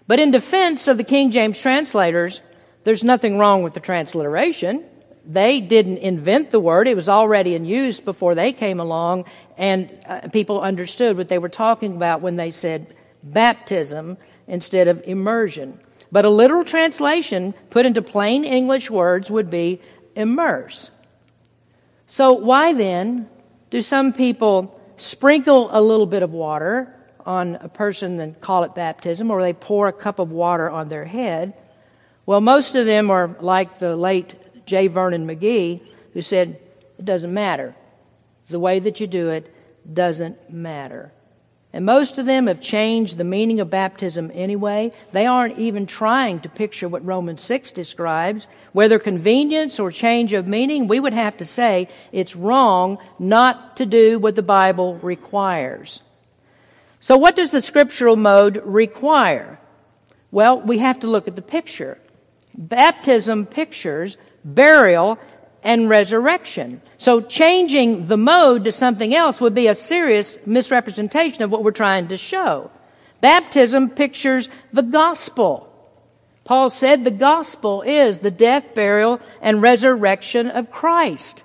[0.06, 2.42] But in defense of the King James translators,
[2.84, 4.86] there's nothing wrong with the transliteration.
[5.26, 6.88] They didn't invent the word.
[6.88, 9.26] It was already in use before they came along,
[9.58, 15.04] and uh, people understood what they were talking about when they said baptism instead of
[15.06, 15.80] immersion.
[16.12, 19.82] But a literal translation put into plain English words would be
[20.16, 20.90] immerse.
[22.08, 23.30] So why then
[23.70, 28.74] do some people sprinkle a little bit of water on a person and call it
[28.74, 31.54] baptism, or they pour a cup of water on their head?
[32.30, 34.36] Well, most of them are like the late
[34.68, 34.86] J.
[34.86, 35.82] Vernon McGee,
[36.14, 36.60] who said,
[37.00, 37.74] it doesn't matter.
[38.50, 39.52] The way that you do it
[39.92, 41.12] doesn't matter.
[41.74, 44.92] And most of them have changed the meaning of baptism anyway.
[45.12, 48.46] They aren't even trying to picture what Romans 6 describes.
[48.74, 53.88] Whether convenience or change of meaning, we would have to say it's wrong not to
[53.88, 56.04] do what the Bible requires.
[57.00, 59.60] So what does the scriptural mode require?
[60.30, 61.98] Well, we have to look at the picture.
[62.60, 65.18] Baptism pictures burial
[65.64, 66.82] and resurrection.
[66.98, 71.72] So changing the mode to something else would be a serious misrepresentation of what we're
[71.72, 72.70] trying to show.
[73.22, 75.66] Baptism pictures the gospel.
[76.44, 81.44] Paul said the gospel is the death, burial, and resurrection of Christ.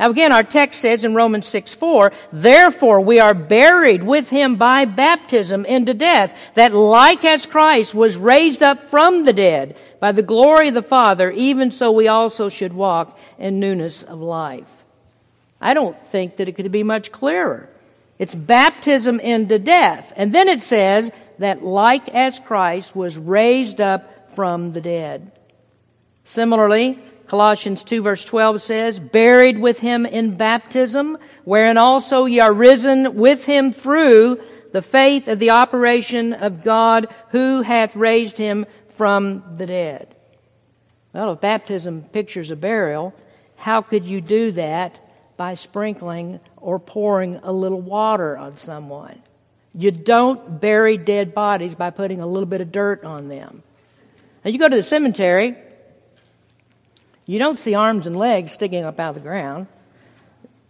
[0.00, 4.56] Now again, our text says in Romans 6 4, therefore we are buried with him
[4.56, 10.12] by baptism into death, that like as Christ was raised up from the dead by
[10.12, 14.70] the glory of the Father, even so we also should walk in newness of life.
[15.60, 17.68] I don't think that it could be much clearer.
[18.18, 20.12] It's baptism into death.
[20.16, 25.32] And then it says that like as Christ was raised up from the dead.
[26.24, 32.52] Similarly, Colossians 2 verse 12 says, buried with him in baptism, wherein also ye are
[32.52, 34.40] risen with him through
[34.72, 38.66] the faith of the operation of God who hath raised him
[38.96, 40.14] from the dead.
[41.12, 43.14] Well, if baptism pictures a burial,
[43.56, 45.00] how could you do that
[45.36, 49.22] by sprinkling or pouring a little water on someone?
[49.74, 53.62] You don't bury dead bodies by putting a little bit of dirt on them.
[54.44, 55.56] Now, you go to the cemetery,
[57.26, 59.66] you don't see arms and legs sticking up out of the ground.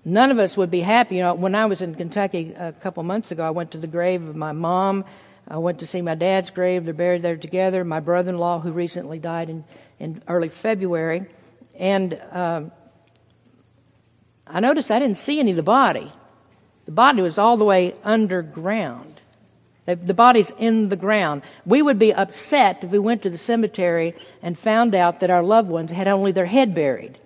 [0.05, 1.16] None of us would be happy.
[1.16, 3.87] You know, when I was in Kentucky a couple months ago, I went to the
[3.87, 5.05] grave of my mom.
[5.49, 6.85] I went to see my dad's grave.
[6.85, 7.85] They're buried there together.
[7.85, 9.65] My brother in law, who recently died in,
[10.01, 11.27] in early February.
[11.79, 12.73] And um,
[14.47, 16.11] I noticed I didn't see any of the body.
[16.87, 19.21] The body was all the way underground.
[19.87, 21.43] The body's in the ground.
[21.65, 25.45] We would be upset if we went to the cemetery and found out that our
[25.45, 27.19] loved ones had only their head buried.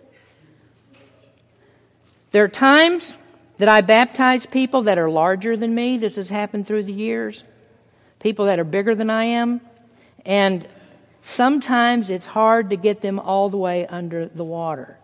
[2.32, 3.16] There are times
[3.56, 5.96] that I baptize people that are larger than me.
[5.96, 7.44] This has happened through the years.
[8.20, 9.60] People that are bigger than I am.
[10.24, 10.66] And
[11.22, 14.96] sometimes it's hard to get them all the way under the water.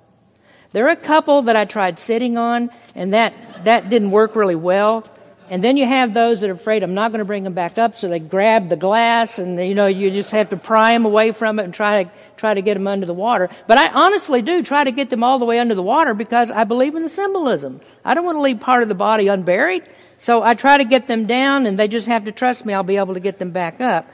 [0.73, 4.55] There are a couple that I tried sitting on, and that, that didn't work really
[4.55, 5.05] well.
[5.49, 7.79] And then you have those that are afraid I'm not going to bring them back
[7.79, 11.05] up, so they grab the glass, and you know you just have to pry them
[11.05, 13.49] away from it and try to try to get them under the water.
[13.69, 16.51] But I honestly do try to get them all the way under the water because
[16.51, 17.81] I believe in the symbolism.
[18.05, 19.85] I don't want to leave part of the body unburied,
[20.19, 22.75] so I try to get them down, and they just have to trust me.
[22.75, 24.09] I'll be able to get them back up.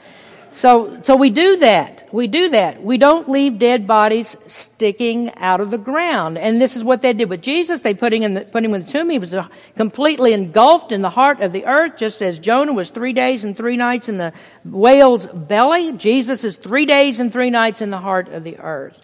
[0.55, 2.09] So, so we do that.
[2.13, 2.83] We do that.
[2.83, 6.37] We don't leave dead bodies sticking out of the ground.
[6.37, 7.81] And this is what they did with Jesus.
[7.81, 9.09] They put him in the, put him in the tomb.
[9.09, 12.91] He was uh, completely engulfed in the heart of the earth, just as Jonah was
[12.91, 15.93] three days and three nights in the whale's belly.
[15.93, 19.01] Jesus is three days and three nights in the heart of the earth.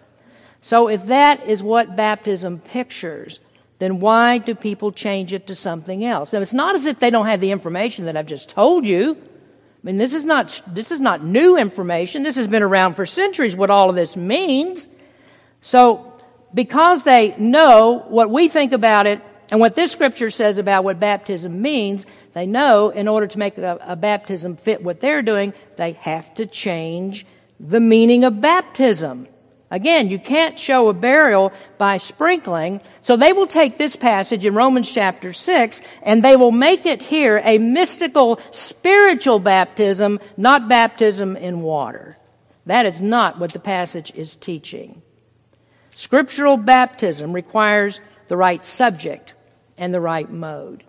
[0.61, 3.39] So if that is what baptism pictures,
[3.79, 6.33] then why do people change it to something else?
[6.33, 9.15] Now, it's not as if they don't have the information that I've just told you.
[9.15, 12.23] I mean, this is not, this is not new information.
[12.23, 14.89] This has been around for centuries what all of this means.
[15.61, 16.13] So,
[16.53, 20.99] because they know what we think about it and what this scripture says about what
[20.99, 25.53] baptism means, they know in order to make a, a baptism fit what they're doing,
[25.77, 27.25] they have to change
[27.59, 29.27] the meaning of baptism.
[29.71, 32.81] Again, you can't show a burial by sprinkling.
[33.01, 37.01] So they will take this passage in Romans chapter 6 and they will make it
[37.01, 42.17] here a mystical spiritual baptism, not baptism in water.
[42.65, 45.01] That is not what the passage is teaching.
[45.95, 49.33] Scriptural baptism requires the right subject
[49.77, 50.83] and the right mode.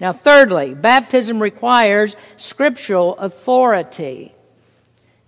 [0.00, 4.34] Now, thirdly, baptism requires scriptural authority.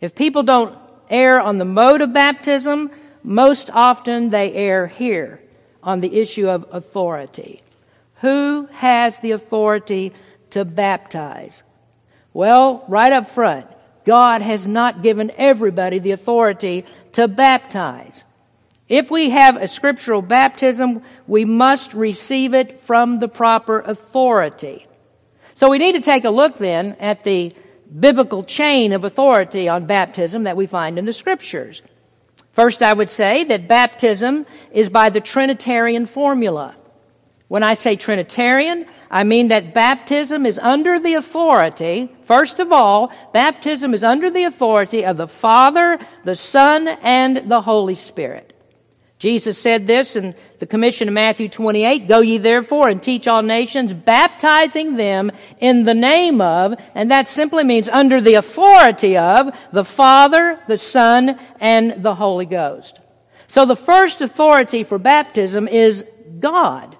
[0.00, 0.76] If people don't
[1.14, 2.90] err on the mode of baptism,
[3.22, 5.40] most often they err here
[5.82, 7.62] on the issue of authority.
[8.20, 10.12] Who has the authority
[10.50, 11.62] to baptize?
[12.32, 13.66] Well, right up front,
[14.04, 18.24] God has not given everybody the authority to baptize.
[18.88, 24.86] If we have a scriptural baptism, we must receive it from the proper authority.
[25.54, 27.54] So we need to take a look then at the
[27.98, 31.82] biblical chain of authority on baptism that we find in the scriptures.
[32.52, 36.76] First, I would say that baptism is by the Trinitarian formula.
[37.48, 43.12] When I say Trinitarian, I mean that baptism is under the authority, first of all,
[43.32, 48.52] baptism is under the authority of the Father, the Son, and the Holy Spirit.
[49.18, 50.34] Jesus said this in
[50.64, 55.84] the commission of Matthew 28, Go ye therefore and teach all nations, baptizing them in
[55.84, 61.38] the name of, and that simply means under the authority of, the Father, the Son,
[61.60, 62.98] and the Holy Ghost.
[63.46, 66.02] So the first authority for baptism is
[66.40, 66.96] God.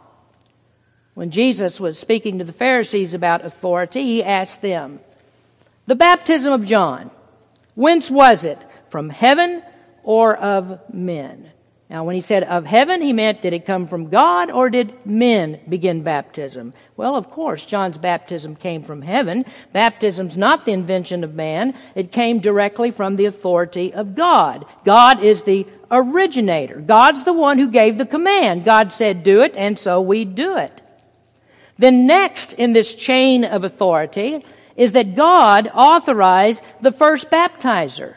[1.15, 5.01] When Jesus was speaking to the Pharisees about authority, he asked them,
[5.87, 7.11] The baptism of John,
[7.75, 8.59] whence was it?
[8.91, 9.63] From heaven
[10.03, 11.51] or of men?
[11.91, 15.05] Now, when he said of heaven, he meant did it come from God or did
[15.05, 16.73] men begin baptism?
[16.97, 19.45] Well, of course, John's baptism came from heaven.
[19.73, 21.75] Baptism's not the invention of man.
[21.95, 24.65] It came directly from the authority of God.
[24.85, 26.81] God is the originator.
[26.81, 28.65] God's the one who gave the command.
[28.65, 30.81] God said do it, and so we do it.
[31.77, 38.15] Then next in this chain of authority is that God authorized the first baptizer.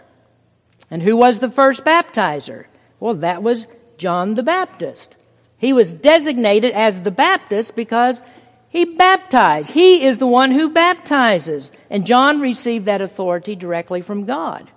[0.89, 2.65] And who was the first baptizer?
[2.99, 3.67] Well, that was
[3.97, 5.15] John the Baptist.
[5.57, 8.21] He was designated as the Baptist because
[8.69, 9.71] he baptized.
[9.71, 11.71] He is the one who baptizes.
[11.89, 14.69] And John received that authority directly from God.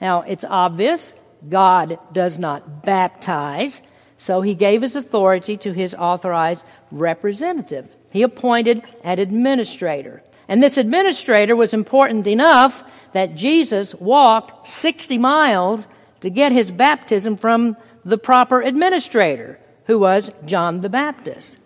[0.00, 1.14] Now, it's obvious
[1.48, 3.82] God does not baptize,
[4.18, 7.88] so he gave his authority to his authorized representative.
[8.10, 10.22] He appointed an administrator.
[10.48, 15.86] And this administrator was important enough that Jesus walked 60 miles
[16.20, 21.56] to get his baptism from the proper administrator, who was John the Baptist.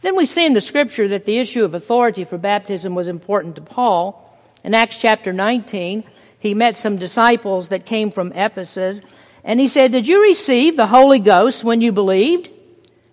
[0.00, 3.56] Then we see in the scripture that the issue of authority for baptism was important
[3.56, 4.22] to Paul.
[4.62, 6.04] In Acts chapter 19,
[6.38, 9.00] he met some disciples that came from Ephesus,
[9.42, 12.50] and he said, Did you receive the Holy Ghost when you believed?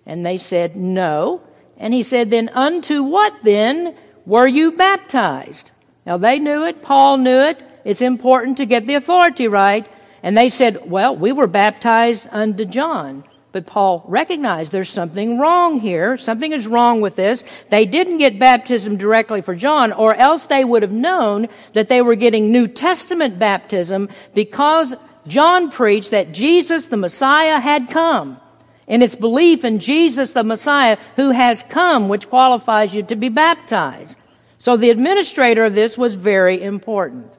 [0.06, 1.42] And they said, No.
[1.76, 3.94] And he said, Then unto what then
[4.26, 5.70] were you baptized?
[6.06, 7.62] Now they knew it, Paul knew it.
[7.84, 9.86] It's important to get the authority right.
[10.24, 13.24] And they said, Well, we were baptized unto John.
[13.52, 16.16] But Paul recognized there's something wrong here.
[16.18, 17.44] Something is wrong with this.
[17.70, 22.02] They didn't get baptism directly for John, or else they would have known that they
[22.02, 24.96] were getting New Testament baptism because
[25.26, 28.40] John preached that Jesus the Messiah had come.
[28.88, 33.28] And it's belief in Jesus the Messiah who has come which qualifies you to be
[33.28, 34.16] baptized.
[34.56, 37.30] So the administrator of this was very important.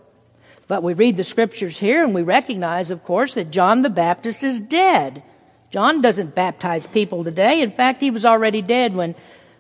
[0.68, 4.44] But we read the scriptures here and we recognize, of course, that John the Baptist
[4.44, 5.22] is dead.
[5.70, 7.62] John doesn't baptize people today.
[7.62, 9.16] In fact, he was already dead when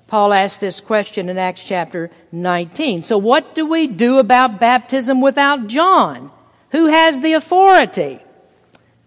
[0.07, 3.03] Paul asked this question in Acts chapter 19.
[3.03, 6.31] So what do we do about baptism without John?
[6.71, 8.19] Who has the authority?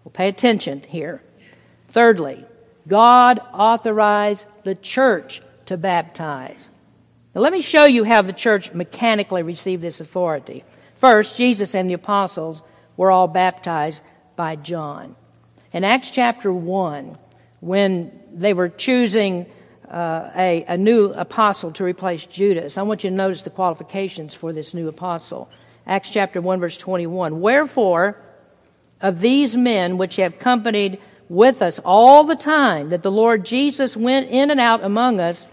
[0.03, 1.21] Well, pay attention here.
[1.89, 2.45] Thirdly,
[2.87, 6.69] God authorized the church to baptize.
[7.33, 10.63] Now let me show you how the church mechanically received this authority.
[10.99, 12.61] First, Jesus and the apostles
[12.97, 14.01] were all baptized
[14.35, 15.15] by John.
[15.71, 17.17] In Acts chapter 1,
[17.61, 19.45] when they were choosing
[19.89, 24.35] uh, a, a new apostle to replace Judas, I want you to notice the qualifications
[24.35, 25.49] for this new apostle.
[25.87, 27.39] Acts chapter 1, verse 21.
[27.39, 28.17] Wherefore,
[28.99, 33.95] of these men which have accompanied with us all the time that the Lord Jesus
[33.95, 35.47] went in and out among us,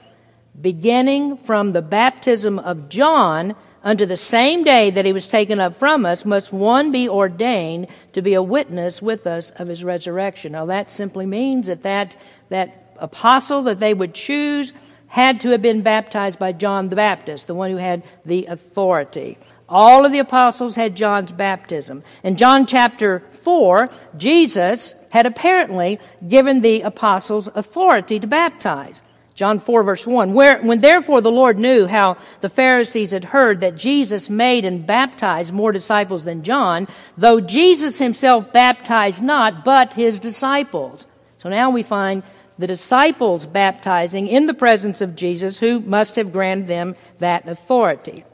[0.61, 3.55] beginning from the baptism of John
[3.87, 7.87] unto the same day that he was taken up from us, must one be ordained
[8.13, 10.53] to be a witness with us of his resurrection.
[10.53, 12.17] Now that simply means that that,
[12.49, 14.73] that apostle that they would choose
[15.07, 19.39] had to have been baptized by John the Baptist, the one who had the authority.
[19.69, 22.03] All of the apostles had John's baptism.
[22.25, 29.01] In John chapter 4, Jesus had apparently given the apostles authority to baptize.
[29.37, 30.33] John 4 verse 1.
[30.33, 34.87] Where, when therefore the Lord knew how the Pharisees had heard that Jesus made and
[34.87, 41.07] baptized more disciples than John, though Jesus himself baptized not, but his disciples.
[41.37, 42.23] So now we find
[42.59, 48.25] the disciples baptizing in the presence of Jesus who must have granted them that authority.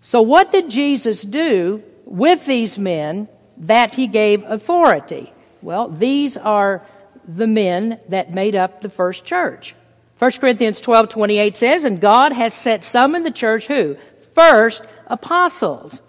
[0.00, 3.28] So what did Jesus do with these men
[3.58, 5.30] that he gave authority?
[5.60, 6.86] Well, these are
[7.28, 9.74] the men that made up the first church.
[10.22, 13.96] 1 Corinthians 12, 28 says, And God has set some in the church who?
[14.36, 16.00] First, apostles.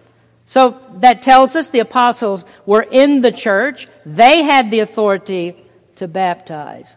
[0.46, 3.88] So that tells us the apostles were in the church.
[4.06, 5.58] They had the authority
[5.96, 6.96] to baptize.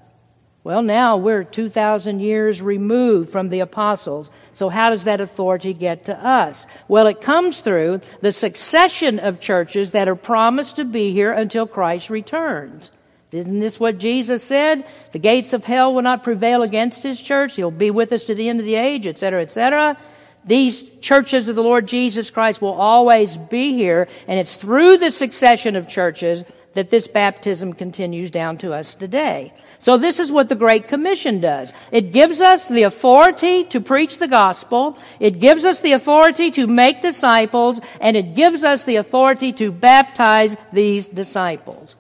[0.63, 4.31] Well, now we're 2,000 years removed from the apostles.
[4.53, 6.67] So how does that authority get to us?
[6.87, 11.67] Well, it comes through the succession of churches that are promised to be here until
[11.67, 12.91] Christ returns.
[13.33, 14.85] Isn't this what Jesus said?
[15.13, 17.57] The gates of hell will not prevail against his church.
[17.57, 19.97] He'll be with us to the end of the age, etc., etc.
[20.45, 25.11] These churches of the Lord Jesus Christ will always be here, and it's through the
[25.11, 29.53] succession of churches that this baptism continues down to us today.
[29.81, 31.73] So this is what the Great Commission does.
[31.91, 34.99] It gives us the authority to preach the gospel.
[35.19, 39.73] It gives us the authority to make disciples, and it gives us the authority to
[39.73, 41.97] baptize these disciples.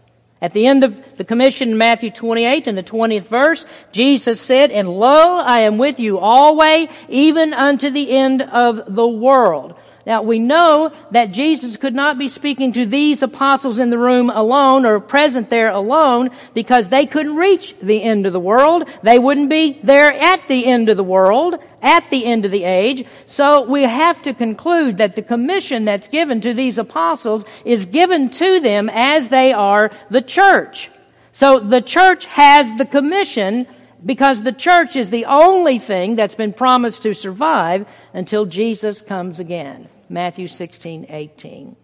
[0.46, 4.70] At the end of the commission in Matthew 28 in the 20th verse, Jesus said,
[4.70, 9.74] And lo, I am with you always, even unto the end of the world.
[10.06, 14.30] Now we know that Jesus could not be speaking to these apostles in the room
[14.30, 18.88] alone or present there alone because they couldn't reach the end of the world.
[19.02, 21.56] They wouldn't be there at the end of the world,
[21.86, 23.06] at the end of the age.
[23.26, 28.28] So we have to conclude that the commission that's given to these apostles is given
[28.30, 30.90] to them as they are the church.
[31.32, 33.66] So the church has the commission
[34.04, 39.38] because the church is the only thing that's been promised to survive until Jesus comes
[39.38, 39.88] again.
[40.08, 41.76] Matthew 16, 18.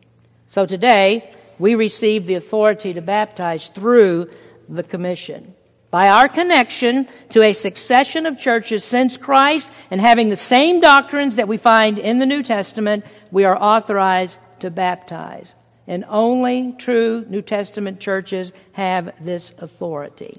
[0.49, 4.31] So today, we receive the authority to baptize through
[4.69, 5.55] the commission.
[5.93, 11.37] By our connection to a succession of churches since Christ and having the same doctrines
[11.37, 15.55] that we find in the New Testament, we are authorized to baptize.
[15.87, 20.39] And only true New Testament churches have this authority.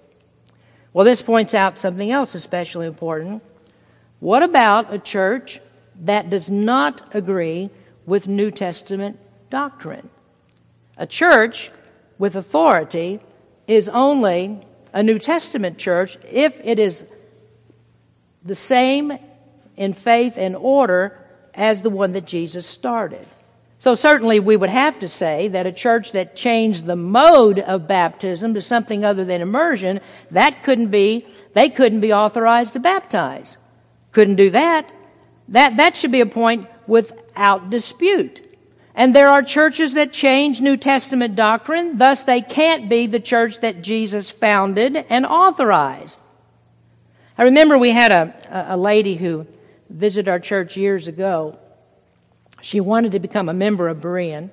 [0.91, 3.41] Well, this points out something else especially important.
[4.20, 5.62] What about a church
[6.01, 7.70] that does not agree
[8.06, 10.10] with New Testament doctrine.
[10.97, 11.72] A church
[12.18, 13.20] with authority
[13.68, 17.03] is only a New Testament church if it is
[18.45, 19.17] the same
[19.75, 21.19] in faith and order
[21.53, 23.25] as the one that Jesus started.
[23.79, 27.87] So certainly we would have to say that a church that changed the mode of
[27.87, 29.99] baptism to something other than immersion,
[30.31, 33.57] that couldn't be, they couldn't be authorized to baptize.
[34.13, 34.89] Couldn't do that.
[35.49, 38.53] That, that should be a point without dispute.
[38.95, 43.59] And there are churches that change New Testament doctrine, thus they can't be the church
[43.61, 46.19] that Jesus founded and authorized.
[47.37, 49.47] I remember we had a, a lady who
[49.89, 51.57] visited our church years ago.
[52.61, 54.51] She wanted to become a member of Berean.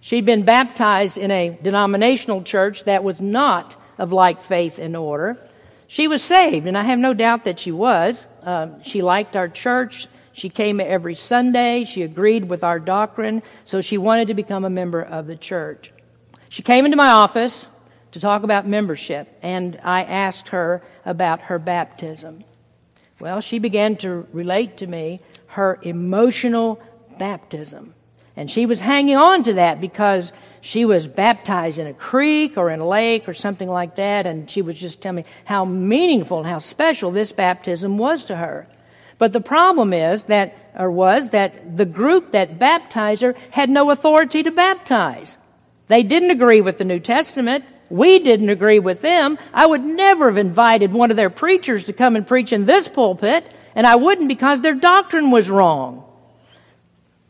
[0.00, 5.38] She'd been baptized in a denominational church that was not of like faith and order.
[5.86, 8.26] She was saved, and I have no doubt that she was.
[8.44, 10.06] Uh, she liked our church.
[10.38, 11.84] She came every Sunday.
[11.84, 15.92] She agreed with our doctrine, so she wanted to become a member of the church.
[16.48, 17.66] She came into my office
[18.12, 22.44] to talk about membership, and I asked her about her baptism.
[23.18, 26.80] Well, she began to relate to me her emotional
[27.18, 27.94] baptism.
[28.36, 32.70] And she was hanging on to that because she was baptized in a creek or
[32.70, 36.38] in a lake or something like that, and she was just telling me how meaningful
[36.38, 38.68] and how special this baptism was to her.
[39.18, 43.90] But the problem is that, or was, that the group that baptized her had no
[43.90, 45.36] authority to baptize.
[45.88, 47.64] They didn't agree with the New Testament.
[47.90, 49.38] We didn't agree with them.
[49.52, 52.86] I would never have invited one of their preachers to come and preach in this
[52.86, 53.44] pulpit,
[53.74, 56.04] and I wouldn't because their doctrine was wrong.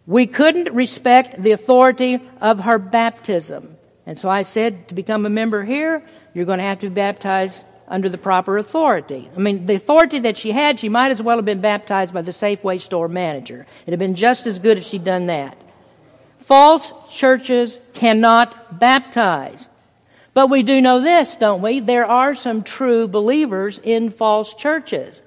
[0.07, 3.77] We couldn't respect the authority of her baptism.
[4.07, 6.03] And so I said, to become a member here,
[6.35, 9.29] you're going to have to be baptized under the proper authority.
[9.35, 12.23] I mean, the authority that she had, she might as well have been baptized by
[12.23, 13.67] the Safeway store manager.
[13.83, 15.57] It'd have been just as good if she'd done that.
[16.41, 19.69] False churches cannot baptize.
[20.35, 21.81] But we do know this, don't we?
[21.81, 25.21] There are some true believers in false churches.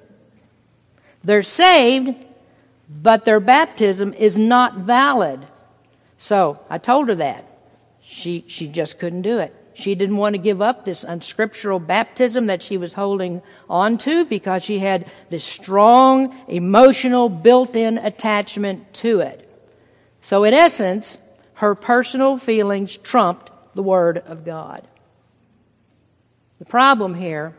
[1.24, 2.16] They're saved,
[2.90, 5.46] but their baptism is not valid.
[6.18, 7.46] So I told her that.
[8.04, 9.56] She, she just couldn't do it.
[9.74, 14.26] She didn't want to give up this unscriptural baptism that she was holding on to
[14.26, 19.48] because she had this strong emotional built-in attachment to it.
[20.22, 21.18] So in essence,
[21.54, 24.88] her personal feelings trumped the Word of God.
[26.60, 27.56] The problem here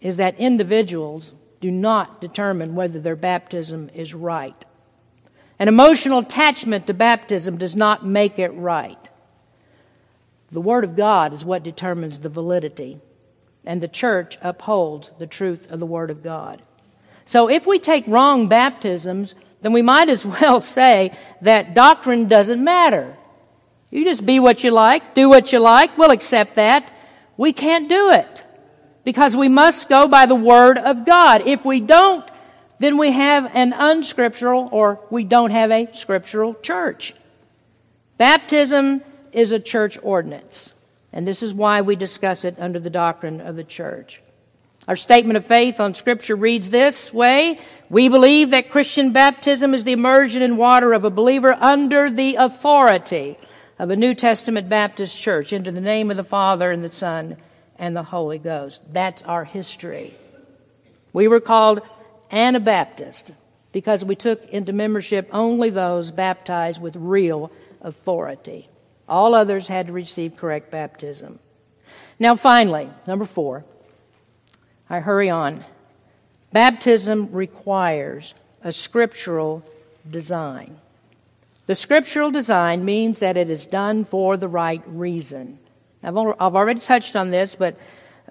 [0.00, 4.64] is that individuals do not determine whether their baptism is right.
[5.58, 8.96] An emotional attachment to baptism does not make it right.
[10.52, 12.98] The Word of God is what determines the validity,
[13.64, 16.62] and the church upholds the truth of the Word of God.
[17.24, 22.62] So if we take wrong baptisms, then we might as well say that doctrine doesn't
[22.62, 23.16] matter.
[23.90, 26.92] You just be what you like, do what you like, we'll accept that.
[27.36, 28.44] We can't do it
[29.04, 31.46] because we must go by the Word of God.
[31.46, 32.28] If we don't,
[32.80, 37.14] then we have an unscriptural or we don't have a scriptural church.
[38.18, 39.02] Baptism
[39.32, 40.72] is a church ordinance.
[41.12, 44.22] And this is why we discuss it under the doctrine of the church.
[44.88, 47.58] Our statement of faith on scripture reads this way.
[47.90, 52.36] We believe that Christian baptism is the immersion in water of a believer under the
[52.36, 53.36] authority
[53.78, 57.36] of a New Testament Baptist church into the name of the Father and the Son
[57.78, 58.80] and the Holy Ghost.
[58.92, 60.14] That's our history.
[61.12, 61.82] We were called
[62.30, 63.32] Anabaptist
[63.72, 67.52] because we took into membership only those baptized with real
[67.82, 68.69] authority.
[69.10, 71.40] All others had to receive correct baptism.
[72.18, 73.64] Now, finally, number four,
[74.88, 75.64] I hurry on.
[76.52, 79.64] Baptism requires a scriptural
[80.08, 80.78] design.
[81.66, 85.58] The scriptural design means that it is done for the right reason.
[86.02, 87.76] I've already touched on this, but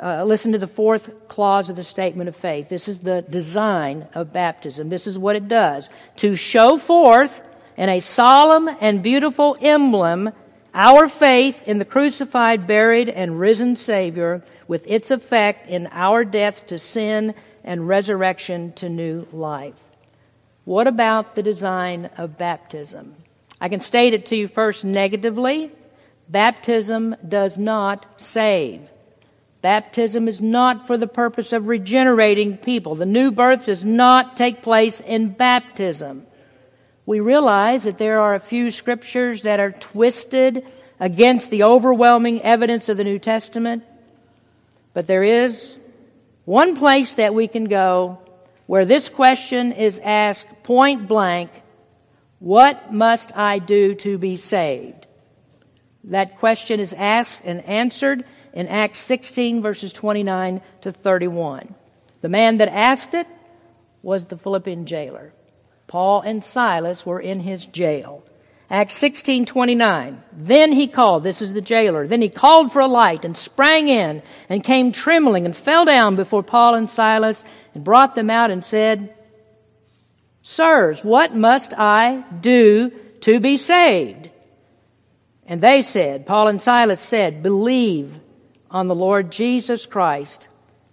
[0.01, 2.69] uh, listen to the fourth clause of the statement of faith.
[2.69, 4.89] This is the design of baptism.
[4.89, 5.89] This is what it does.
[6.17, 10.31] To show forth in a solemn and beautiful emblem
[10.73, 16.67] our faith in the crucified, buried, and risen Savior with its effect in our death
[16.67, 19.73] to sin and resurrection to new life.
[20.65, 23.15] What about the design of baptism?
[23.59, 25.71] I can state it to you first negatively.
[26.29, 28.81] Baptism does not save.
[29.61, 32.95] Baptism is not for the purpose of regenerating people.
[32.95, 36.25] The new birth does not take place in baptism
[37.09, 40.63] we realize that there are a few scriptures that are twisted
[40.99, 43.83] against the overwhelming evidence of the New Testament.
[44.93, 45.79] But there is
[46.45, 48.19] one place that we can go
[48.67, 51.49] where this question is asked point blank
[52.37, 55.07] What must I do to be saved?
[56.03, 61.73] That question is asked and answered in Acts 16 verses 29 to 31.
[62.21, 63.25] The man that asked it
[64.03, 65.33] was the Philippian jailer.
[65.89, 68.23] Paul and Silas were in his jail.
[68.69, 70.17] Acts 16:29.
[70.31, 72.05] Then he called, this is the jailer.
[72.05, 76.15] Then he called for a light and sprang in and came trembling and fell down
[76.15, 79.15] before Paul and Silas and brought them out and said,
[80.43, 84.29] Sirs, what must I do to be saved?
[85.47, 88.13] And they said, Paul and Silas said, Believe
[88.69, 90.49] on the Lord Jesus Christ,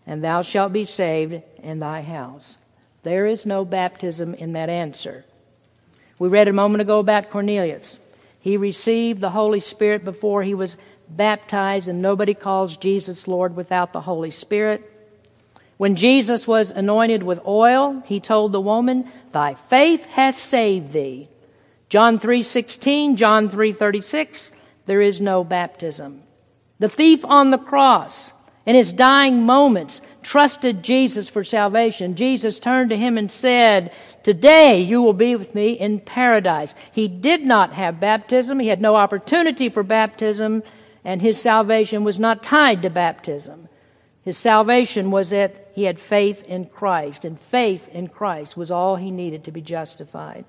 [0.06, 2.56] and thou shalt be saved in thy house.
[3.06, 5.24] There is no baptism in that answer.
[6.18, 8.00] We read a moment ago about Cornelius.
[8.40, 10.76] He received the Holy Spirit before he was
[11.08, 14.82] baptized, and nobody calls Jesus Lord without the Holy Spirit.
[15.76, 21.28] When Jesus was anointed with oil, he told the woman, "Thy faith hath saved thee."
[21.88, 24.50] John 3:16, John 3:36,
[24.86, 26.22] there is no baptism.
[26.80, 28.32] The thief on the cross,
[28.66, 32.16] in his dying moments, trusted Jesus for salvation.
[32.16, 33.92] Jesus turned to him and said,
[34.24, 36.74] Today you will be with me in paradise.
[36.90, 38.58] He did not have baptism.
[38.58, 40.64] He had no opportunity for baptism,
[41.04, 43.68] and his salvation was not tied to baptism.
[44.22, 48.96] His salvation was that he had faith in Christ, and faith in Christ was all
[48.96, 50.44] he needed to be justified.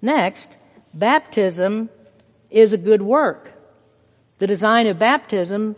[0.00, 0.56] Next,
[0.94, 1.90] baptism
[2.50, 3.52] is a good work.
[4.38, 5.76] The design of baptism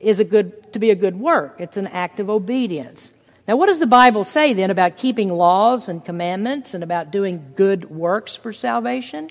[0.00, 1.56] is a good, to be a good work.
[1.58, 3.12] It's an act of obedience.
[3.46, 7.54] Now, what does the Bible say then about keeping laws and commandments and about doing
[7.56, 9.30] good works for salvation?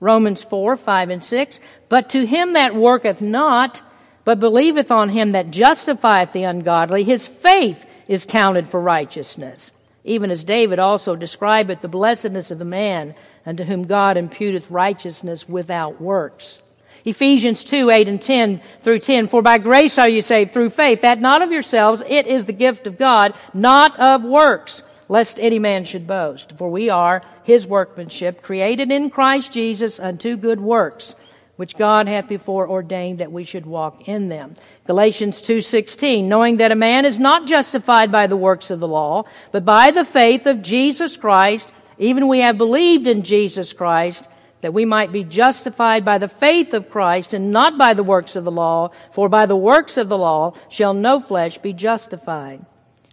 [0.00, 1.60] Romans 4, 5, and 6.
[1.88, 3.82] But to him that worketh not,
[4.24, 9.70] but believeth on him that justifieth the ungodly, his faith is counted for righteousness.
[10.02, 15.48] Even as David also describeth the blessedness of the man unto whom God imputeth righteousness
[15.48, 16.62] without works.
[17.06, 19.28] Ephesians 2, 8 and 10 through 10.
[19.28, 22.52] For by grace are you saved through faith, that not of yourselves, it is the
[22.52, 26.52] gift of God, not of works, lest any man should boast.
[26.58, 31.14] For we are his workmanship, created in Christ Jesus unto good works,
[31.54, 34.54] which God hath before ordained that we should walk in them.
[34.84, 39.22] Galatians 2:16 knowing that a man is not justified by the works of the law
[39.52, 44.28] but by the faith of Jesus Christ even we have believed in Jesus Christ
[44.60, 48.36] that we might be justified by the faith of Christ and not by the works
[48.36, 52.64] of the law, for by the works of the law shall no flesh be justified.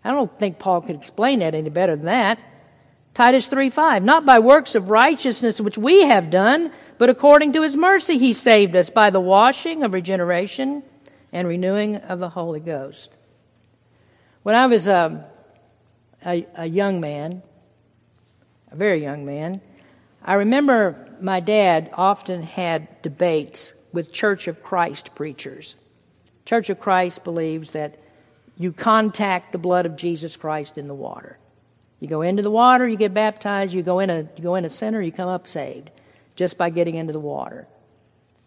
[0.03, 2.39] I don't think Paul could explain that any better than that.
[3.13, 7.77] Titus 3:5 Not by works of righteousness which we have done, but according to his
[7.77, 10.83] mercy he saved us by the washing of regeneration
[11.31, 13.11] and renewing of the Holy Ghost.
[14.43, 15.29] When I was a,
[16.25, 17.43] a, a young man,
[18.71, 19.61] a very young man,
[20.23, 25.75] I remember my dad often had debates with Church of Christ preachers.
[26.45, 27.97] Church of Christ believes that
[28.57, 31.37] you contact the blood of Jesus Christ in the water.
[31.99, 34.65] You go into the water, you get baptized, you go in a you go in
[34.65, 35.89] a center, you come up saved
[36.35, 37.67] just by getting into the water.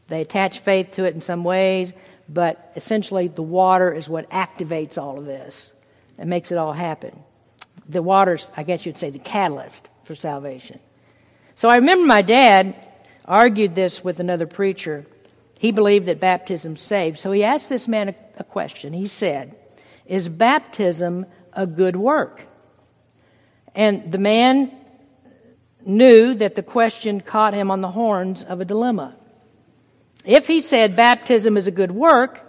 [0.09, 1.95] They attach faith to it in some ways,
[2.29, 5.73] but essentially the water is what activates all of this
[6.19, 7.19] and makes it all happen.
[7.89, 10.79] The water's, I guess you'd say, the catalyst for salvation.
[11.57, 12.77] So I remember my dad
[13.25, 15.07] argued this with another preacher.
[15.59, 17.19] He believed that baptism saved.
[17.19, 18.93] So he asked this man a, a question.
[18.93, 19.57] He said,
[20.05, 22.43] Is baptism a good work?
[23.75, 24.71] And the man
[25.85, 29.17] knew that the question caught him on the horns of a dilemma.
[30.27, 32.43] If he said baptism is a good work,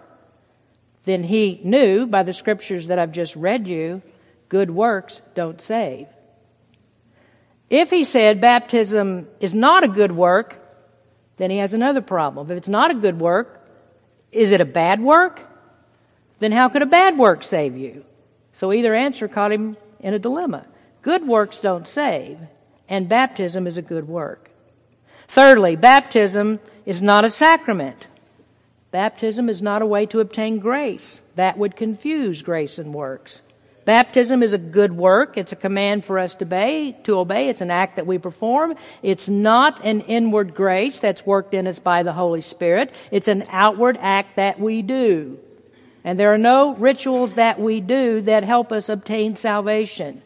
[1.05, 4.01] then he knew by the scriptures that I've just read you,
[4.49, 6.07] good works don't save.
[7.69, 10.57] If he said baptism is not a good work,
[11.37, 12.49] then he has another problem.
[12.49, 13.65] If it's not a good work,
[14.31, 15.41] is it a bad work?
[16.39, 18.05] Then how could a bad work save you?
[18.53, 20.65] So either answer caught him in a dilemma.
[21.01, 22.39] Good works don't save,
[22.89, 24.49] and baptism is a good work.
[25.27, 28.07] Thirdly, baptism is not a sacrament.
[28.91, 31.21] Baptism is not a way to obtain grace.
[31.35, 33.41] That would confuse grace and works.
[33.87, 35.37] Baptism is a good work.
[35.37, 37.47] It's a command for us to obey, to obey.
[37.47, 38.75] It's an act that we perform.
[39.01, 42.93] It's not an inward grace that's worked in us by the Holy Spirit.
[43.11, 45.39] It's an outward act that we do.
[46.03, 50.21] And there are no rituals that we do that help us obtain salvation.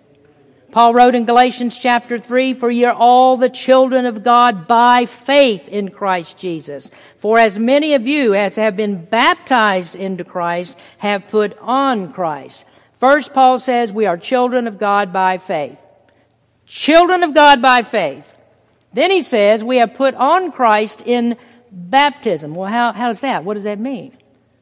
[0.72, 5.06] Paul wrote in Galatians chapter 3, For ye are all the children of God by
[5.06, 6.90] faith in Christ Jesus.
[7.18, 12.66] For as many of you as have been baptized into Christ have put on Christ.
[13.02, 15.80] First, Paul says we are children of God by faith.
[16.68, 18.32] Children of God by faith.
[18.94, 21.36] Then he says we have put on Christ in
[21.72, 22.54] baptism.
[22.54, 23.44] Well, how, how does that?
[23.44, 24.16] What does that mean?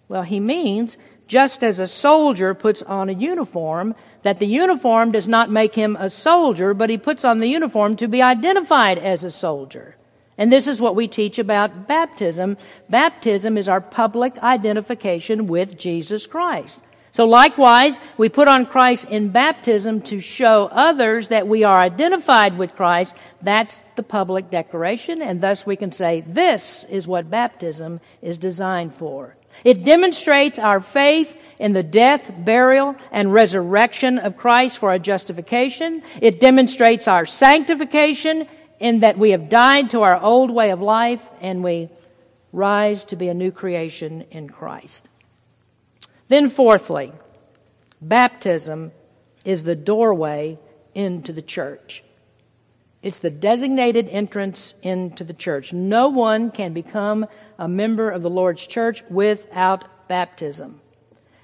[0.07, 0.95] Well, he means
[1.27, 5.97] just as a soldier puts on a uniform, that the uniform does not make him
[5.97, 9.97] a soldier, but he puts on the uniform to be identified as a soldier.
[10.37, 12.55] And this is what we teach about baptism.
[12.89, 16.79] Baptism is our public identification with Jesus Christ.
[17.11, 22.57] So likewise, we put on Christ in baptism to show others that we are identified
[22.57, 23.15] with Christ.
[23.41, 28.93] That's the public declaration, and thus we can say this is what baptism is designed
[28.95, 29.35] for.
[29.63, 36.03] It demonstrates our faith in the death, burial, and resurrection of Christ for our justification.
[36.21, 38.47] It demonstrates our sanctification
[38.79, 41.89] in that we have died to our old way of life and we
[42.53, 45.07] rise to be a new creation in Christ.
[46.29, 47.11] Then, fourthly,
[48.01, 48.91] baptism
[49.43, 50.57] is the doorway
[50.95, 52.03] into the church.
[53.01, 55.73] It's the designated entrance into the church.
[55.73, 57.25] No one can become
[57.57, 60.81] a member of the Lord's church without baptism.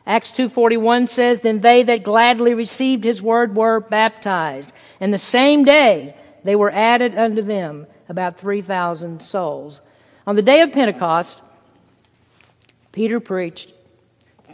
[0.06, 5.64] Acts 2:41 says, "Then they that gladly received his word were baptized, and the same
[5.64, 9.82] day they were added unto them about 3,000 souls."
[10.28, 11.42] On the day of Pentecost,
[12.92, 13.74] Peter preached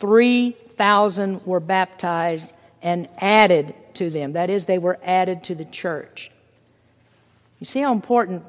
[0.02, 4.34] 3,000 were baptized and added to them.
[4.34, 6.32] That is, they were added to the church.
[7.60, 8.44] You see how important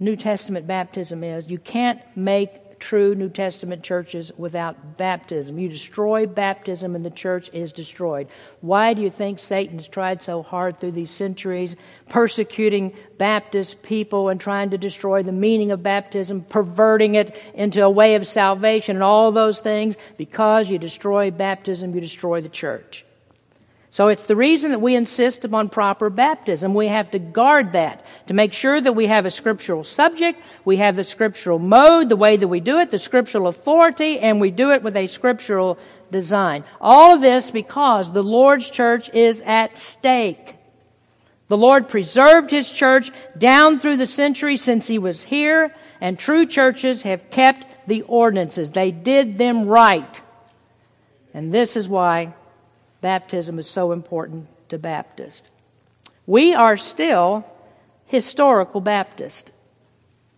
[0.00, 1.48] New Testament baptism is?
[1.48, 2.50] You can't make
[2.84, 5.58] true New Testament churches without baptism.
[5.58, 8.28] You destroy baptism and the church is destroyed.
[8.60, 11.76] Why do you think Satan has tried so hard through these centuries,
[12.10, 17.88] persecuting Baptist people and trying to destroy the meaning of baptism, perverting it into a
[17.88, 19.96] way of salvation and all those things?
[20.18, 23.06] Because you destroy baptism, you destroy the church.
[23.94, 26.74] So it's the reason that we insist upon proper baptism.
[26.74, 30.78] We have to guard that to make sure that we have a scriptural subject, we
[30.78, 34.50] have the scriptural mode, the way that we do it, the scriptural authority, and we
[34.50, 35.78] do it with a scriptural
[36.10, 36.64] design.
[36.80, 40.56] All of this because the Lord's church is at stake.
[41.46, 46.46] The Lord preserved His church down through the centuries since He was here, and true
[46.46, 48.72] churches have kept the ordinances.
[48.72, 50.20] They did them right.
[51.32, 52.34] And this is why
[53.04, 55.46] baptism is so important to Baptists.
[56.24, 57.44] We are still
[58.06, 59.52] historical Baptists.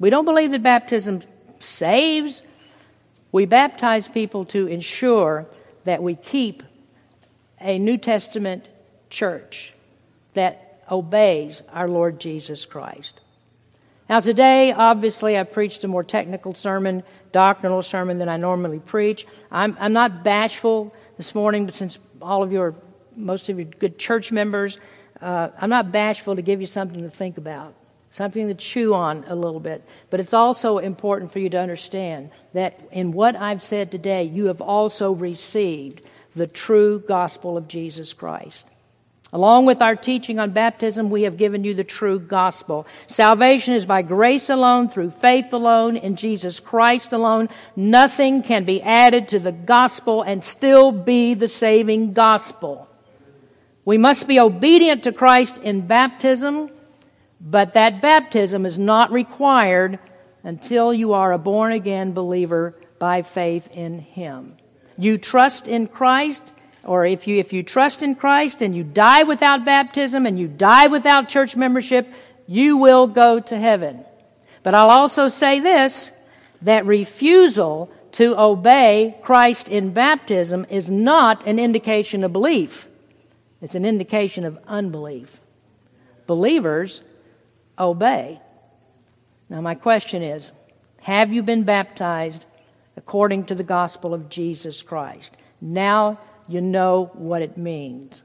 [0.01, 1.23] We don't believe that baptism
[1.61, 2.43] saves.
[3.31, 5.47] We baptize people to ensure
[5.85, 6.65] that we keep
[7.61, 8.67] a New Testament
[9.11, 9.73] church
[10.35, 13.21] that obeys our Lord Jesus Christ.
[14.09, 19.25] Now, today, obviously, I preached a more technical sermon, doctrinal sermon than I normally preach.
[19.53, 21.97] I'm, I'm not bashful this morning, but since
[22.27, 22.75] all of you are,
[23.15, 24.79] most of you good church members.
[25.21, 27.75] Uh, I'm not bashful to give you something to think about,
[28.11, 29.85] something to chew on a little bit.
[30.11, 34.47] But it's also important for you to understand that in what I've said today, you
[34.47, 36.03] have also received
[36.35, 38.67] the true gospel of Jesus Christ.
[39.33, 42.87] Along with our teaching on baptism, we have given you the true gospel.
[43.09, 47.49] Salvation is by grace alone, through faith alone, in Jesus Christ alone.
[47.75, 52.89] Nothing can be added to the gospel and still be the saving gospel.
[53.85, 56.71] We must be obedient to Christ in baptism,
[57.41, 59.99] but that baptism is not required
[60.45, 64.57] until you are a born again believer by faith in Him.
[64.97, 66.53] You trust in Christ,
[66.87, 70.49] or if you, if you trust in Christ and you die without baptism and you
[70.49, 72.09] die without church membership,
[72.47, 74.05] you will go to heaven.
[74.63, 76.13] But I'll also say this,
[76.63, 82.89] that refusal to obey Christ in baptism is not an indication of belief.
[83.61, 85.41] It's an indication of unbelief.
[86.27, 87.03] Believers
[87.79, 88.41] obey.
[89.49, 90.51] Now my question is,
[91.03, 92.45] have you been baptized
[92.97, 95.37] according to the gospel of Jesus Christ?
[95.61, 96.19] Now
[96.49, 98.23] you know what it means.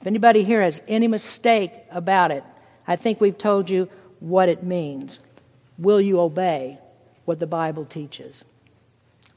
[0.00, 2.44] If anybody here has any mistake about it,
[2.86, 3.88] I think we've told you
[4.20, 5.18] what it means.
[5.78, 6.78] Will you obey
[7.24, 8.44] what the Bible teaches?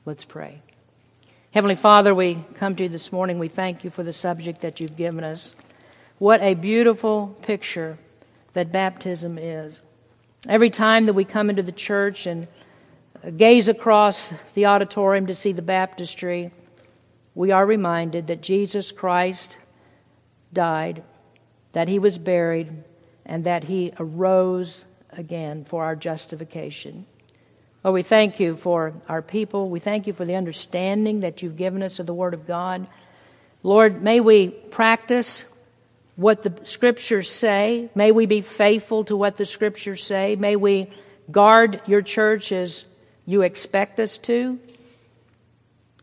[0.05, 0.61] Let's pray.
[1.51, 3.39] Heavenly Father, we come to you this morning.
[3.39, 5.55] We thank you for the subject that you've given us.
[6.19, 7.97] What a beautiful picture
[8.53, 9.81] that baptism is.
[10.47, 12.47] Every time that we come into the church and
[13.35, 16.51] gaze across the auditorium to see the baptistry,
[17.35, 19.57] we are reminded that Jesus Christ
[20.51, 21.03] died,
[21.73, 22.83] that he was buried,
[23.25, 27.05] and that he arose again for our justification.
[27.85, 29.69] Oh, we thank you for our people.
[29.69, 32.87] We thank you for the understanding that you've given us of the Word of God.
[33.63, 35.45] Lord, may we practice
[36.15, 37.89] what the Scriptures say.
[37.95, 40.35] May we be faithful to what the Scriptures say.
[40.35, 40.89] May we
[41.31, 42.83] guard your church as
[43.25, 44.59] you expect us to.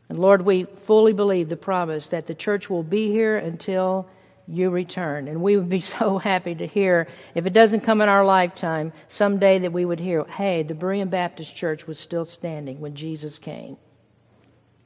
[0.08, 4.08] And Lord, we fully believe the promise that the church will be here until
[4.46, 5.28] you return.
[5.28, 8.92] And we would be so happy to hear, if it doesn't come in our lifetime,
[9.08, 13.38] someday that we would hear, hey, the Berean Baptist Church was still standing when Jesus
[13.38, 13.76] came.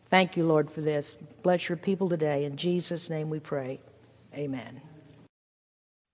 [0.09, 1.17] Thank you, Lord, for this.
[1.43, 2.45] Bless your people today.
[2.45, 3.81] In Jesus' name we pray.
[4.35, 4.81] Amen.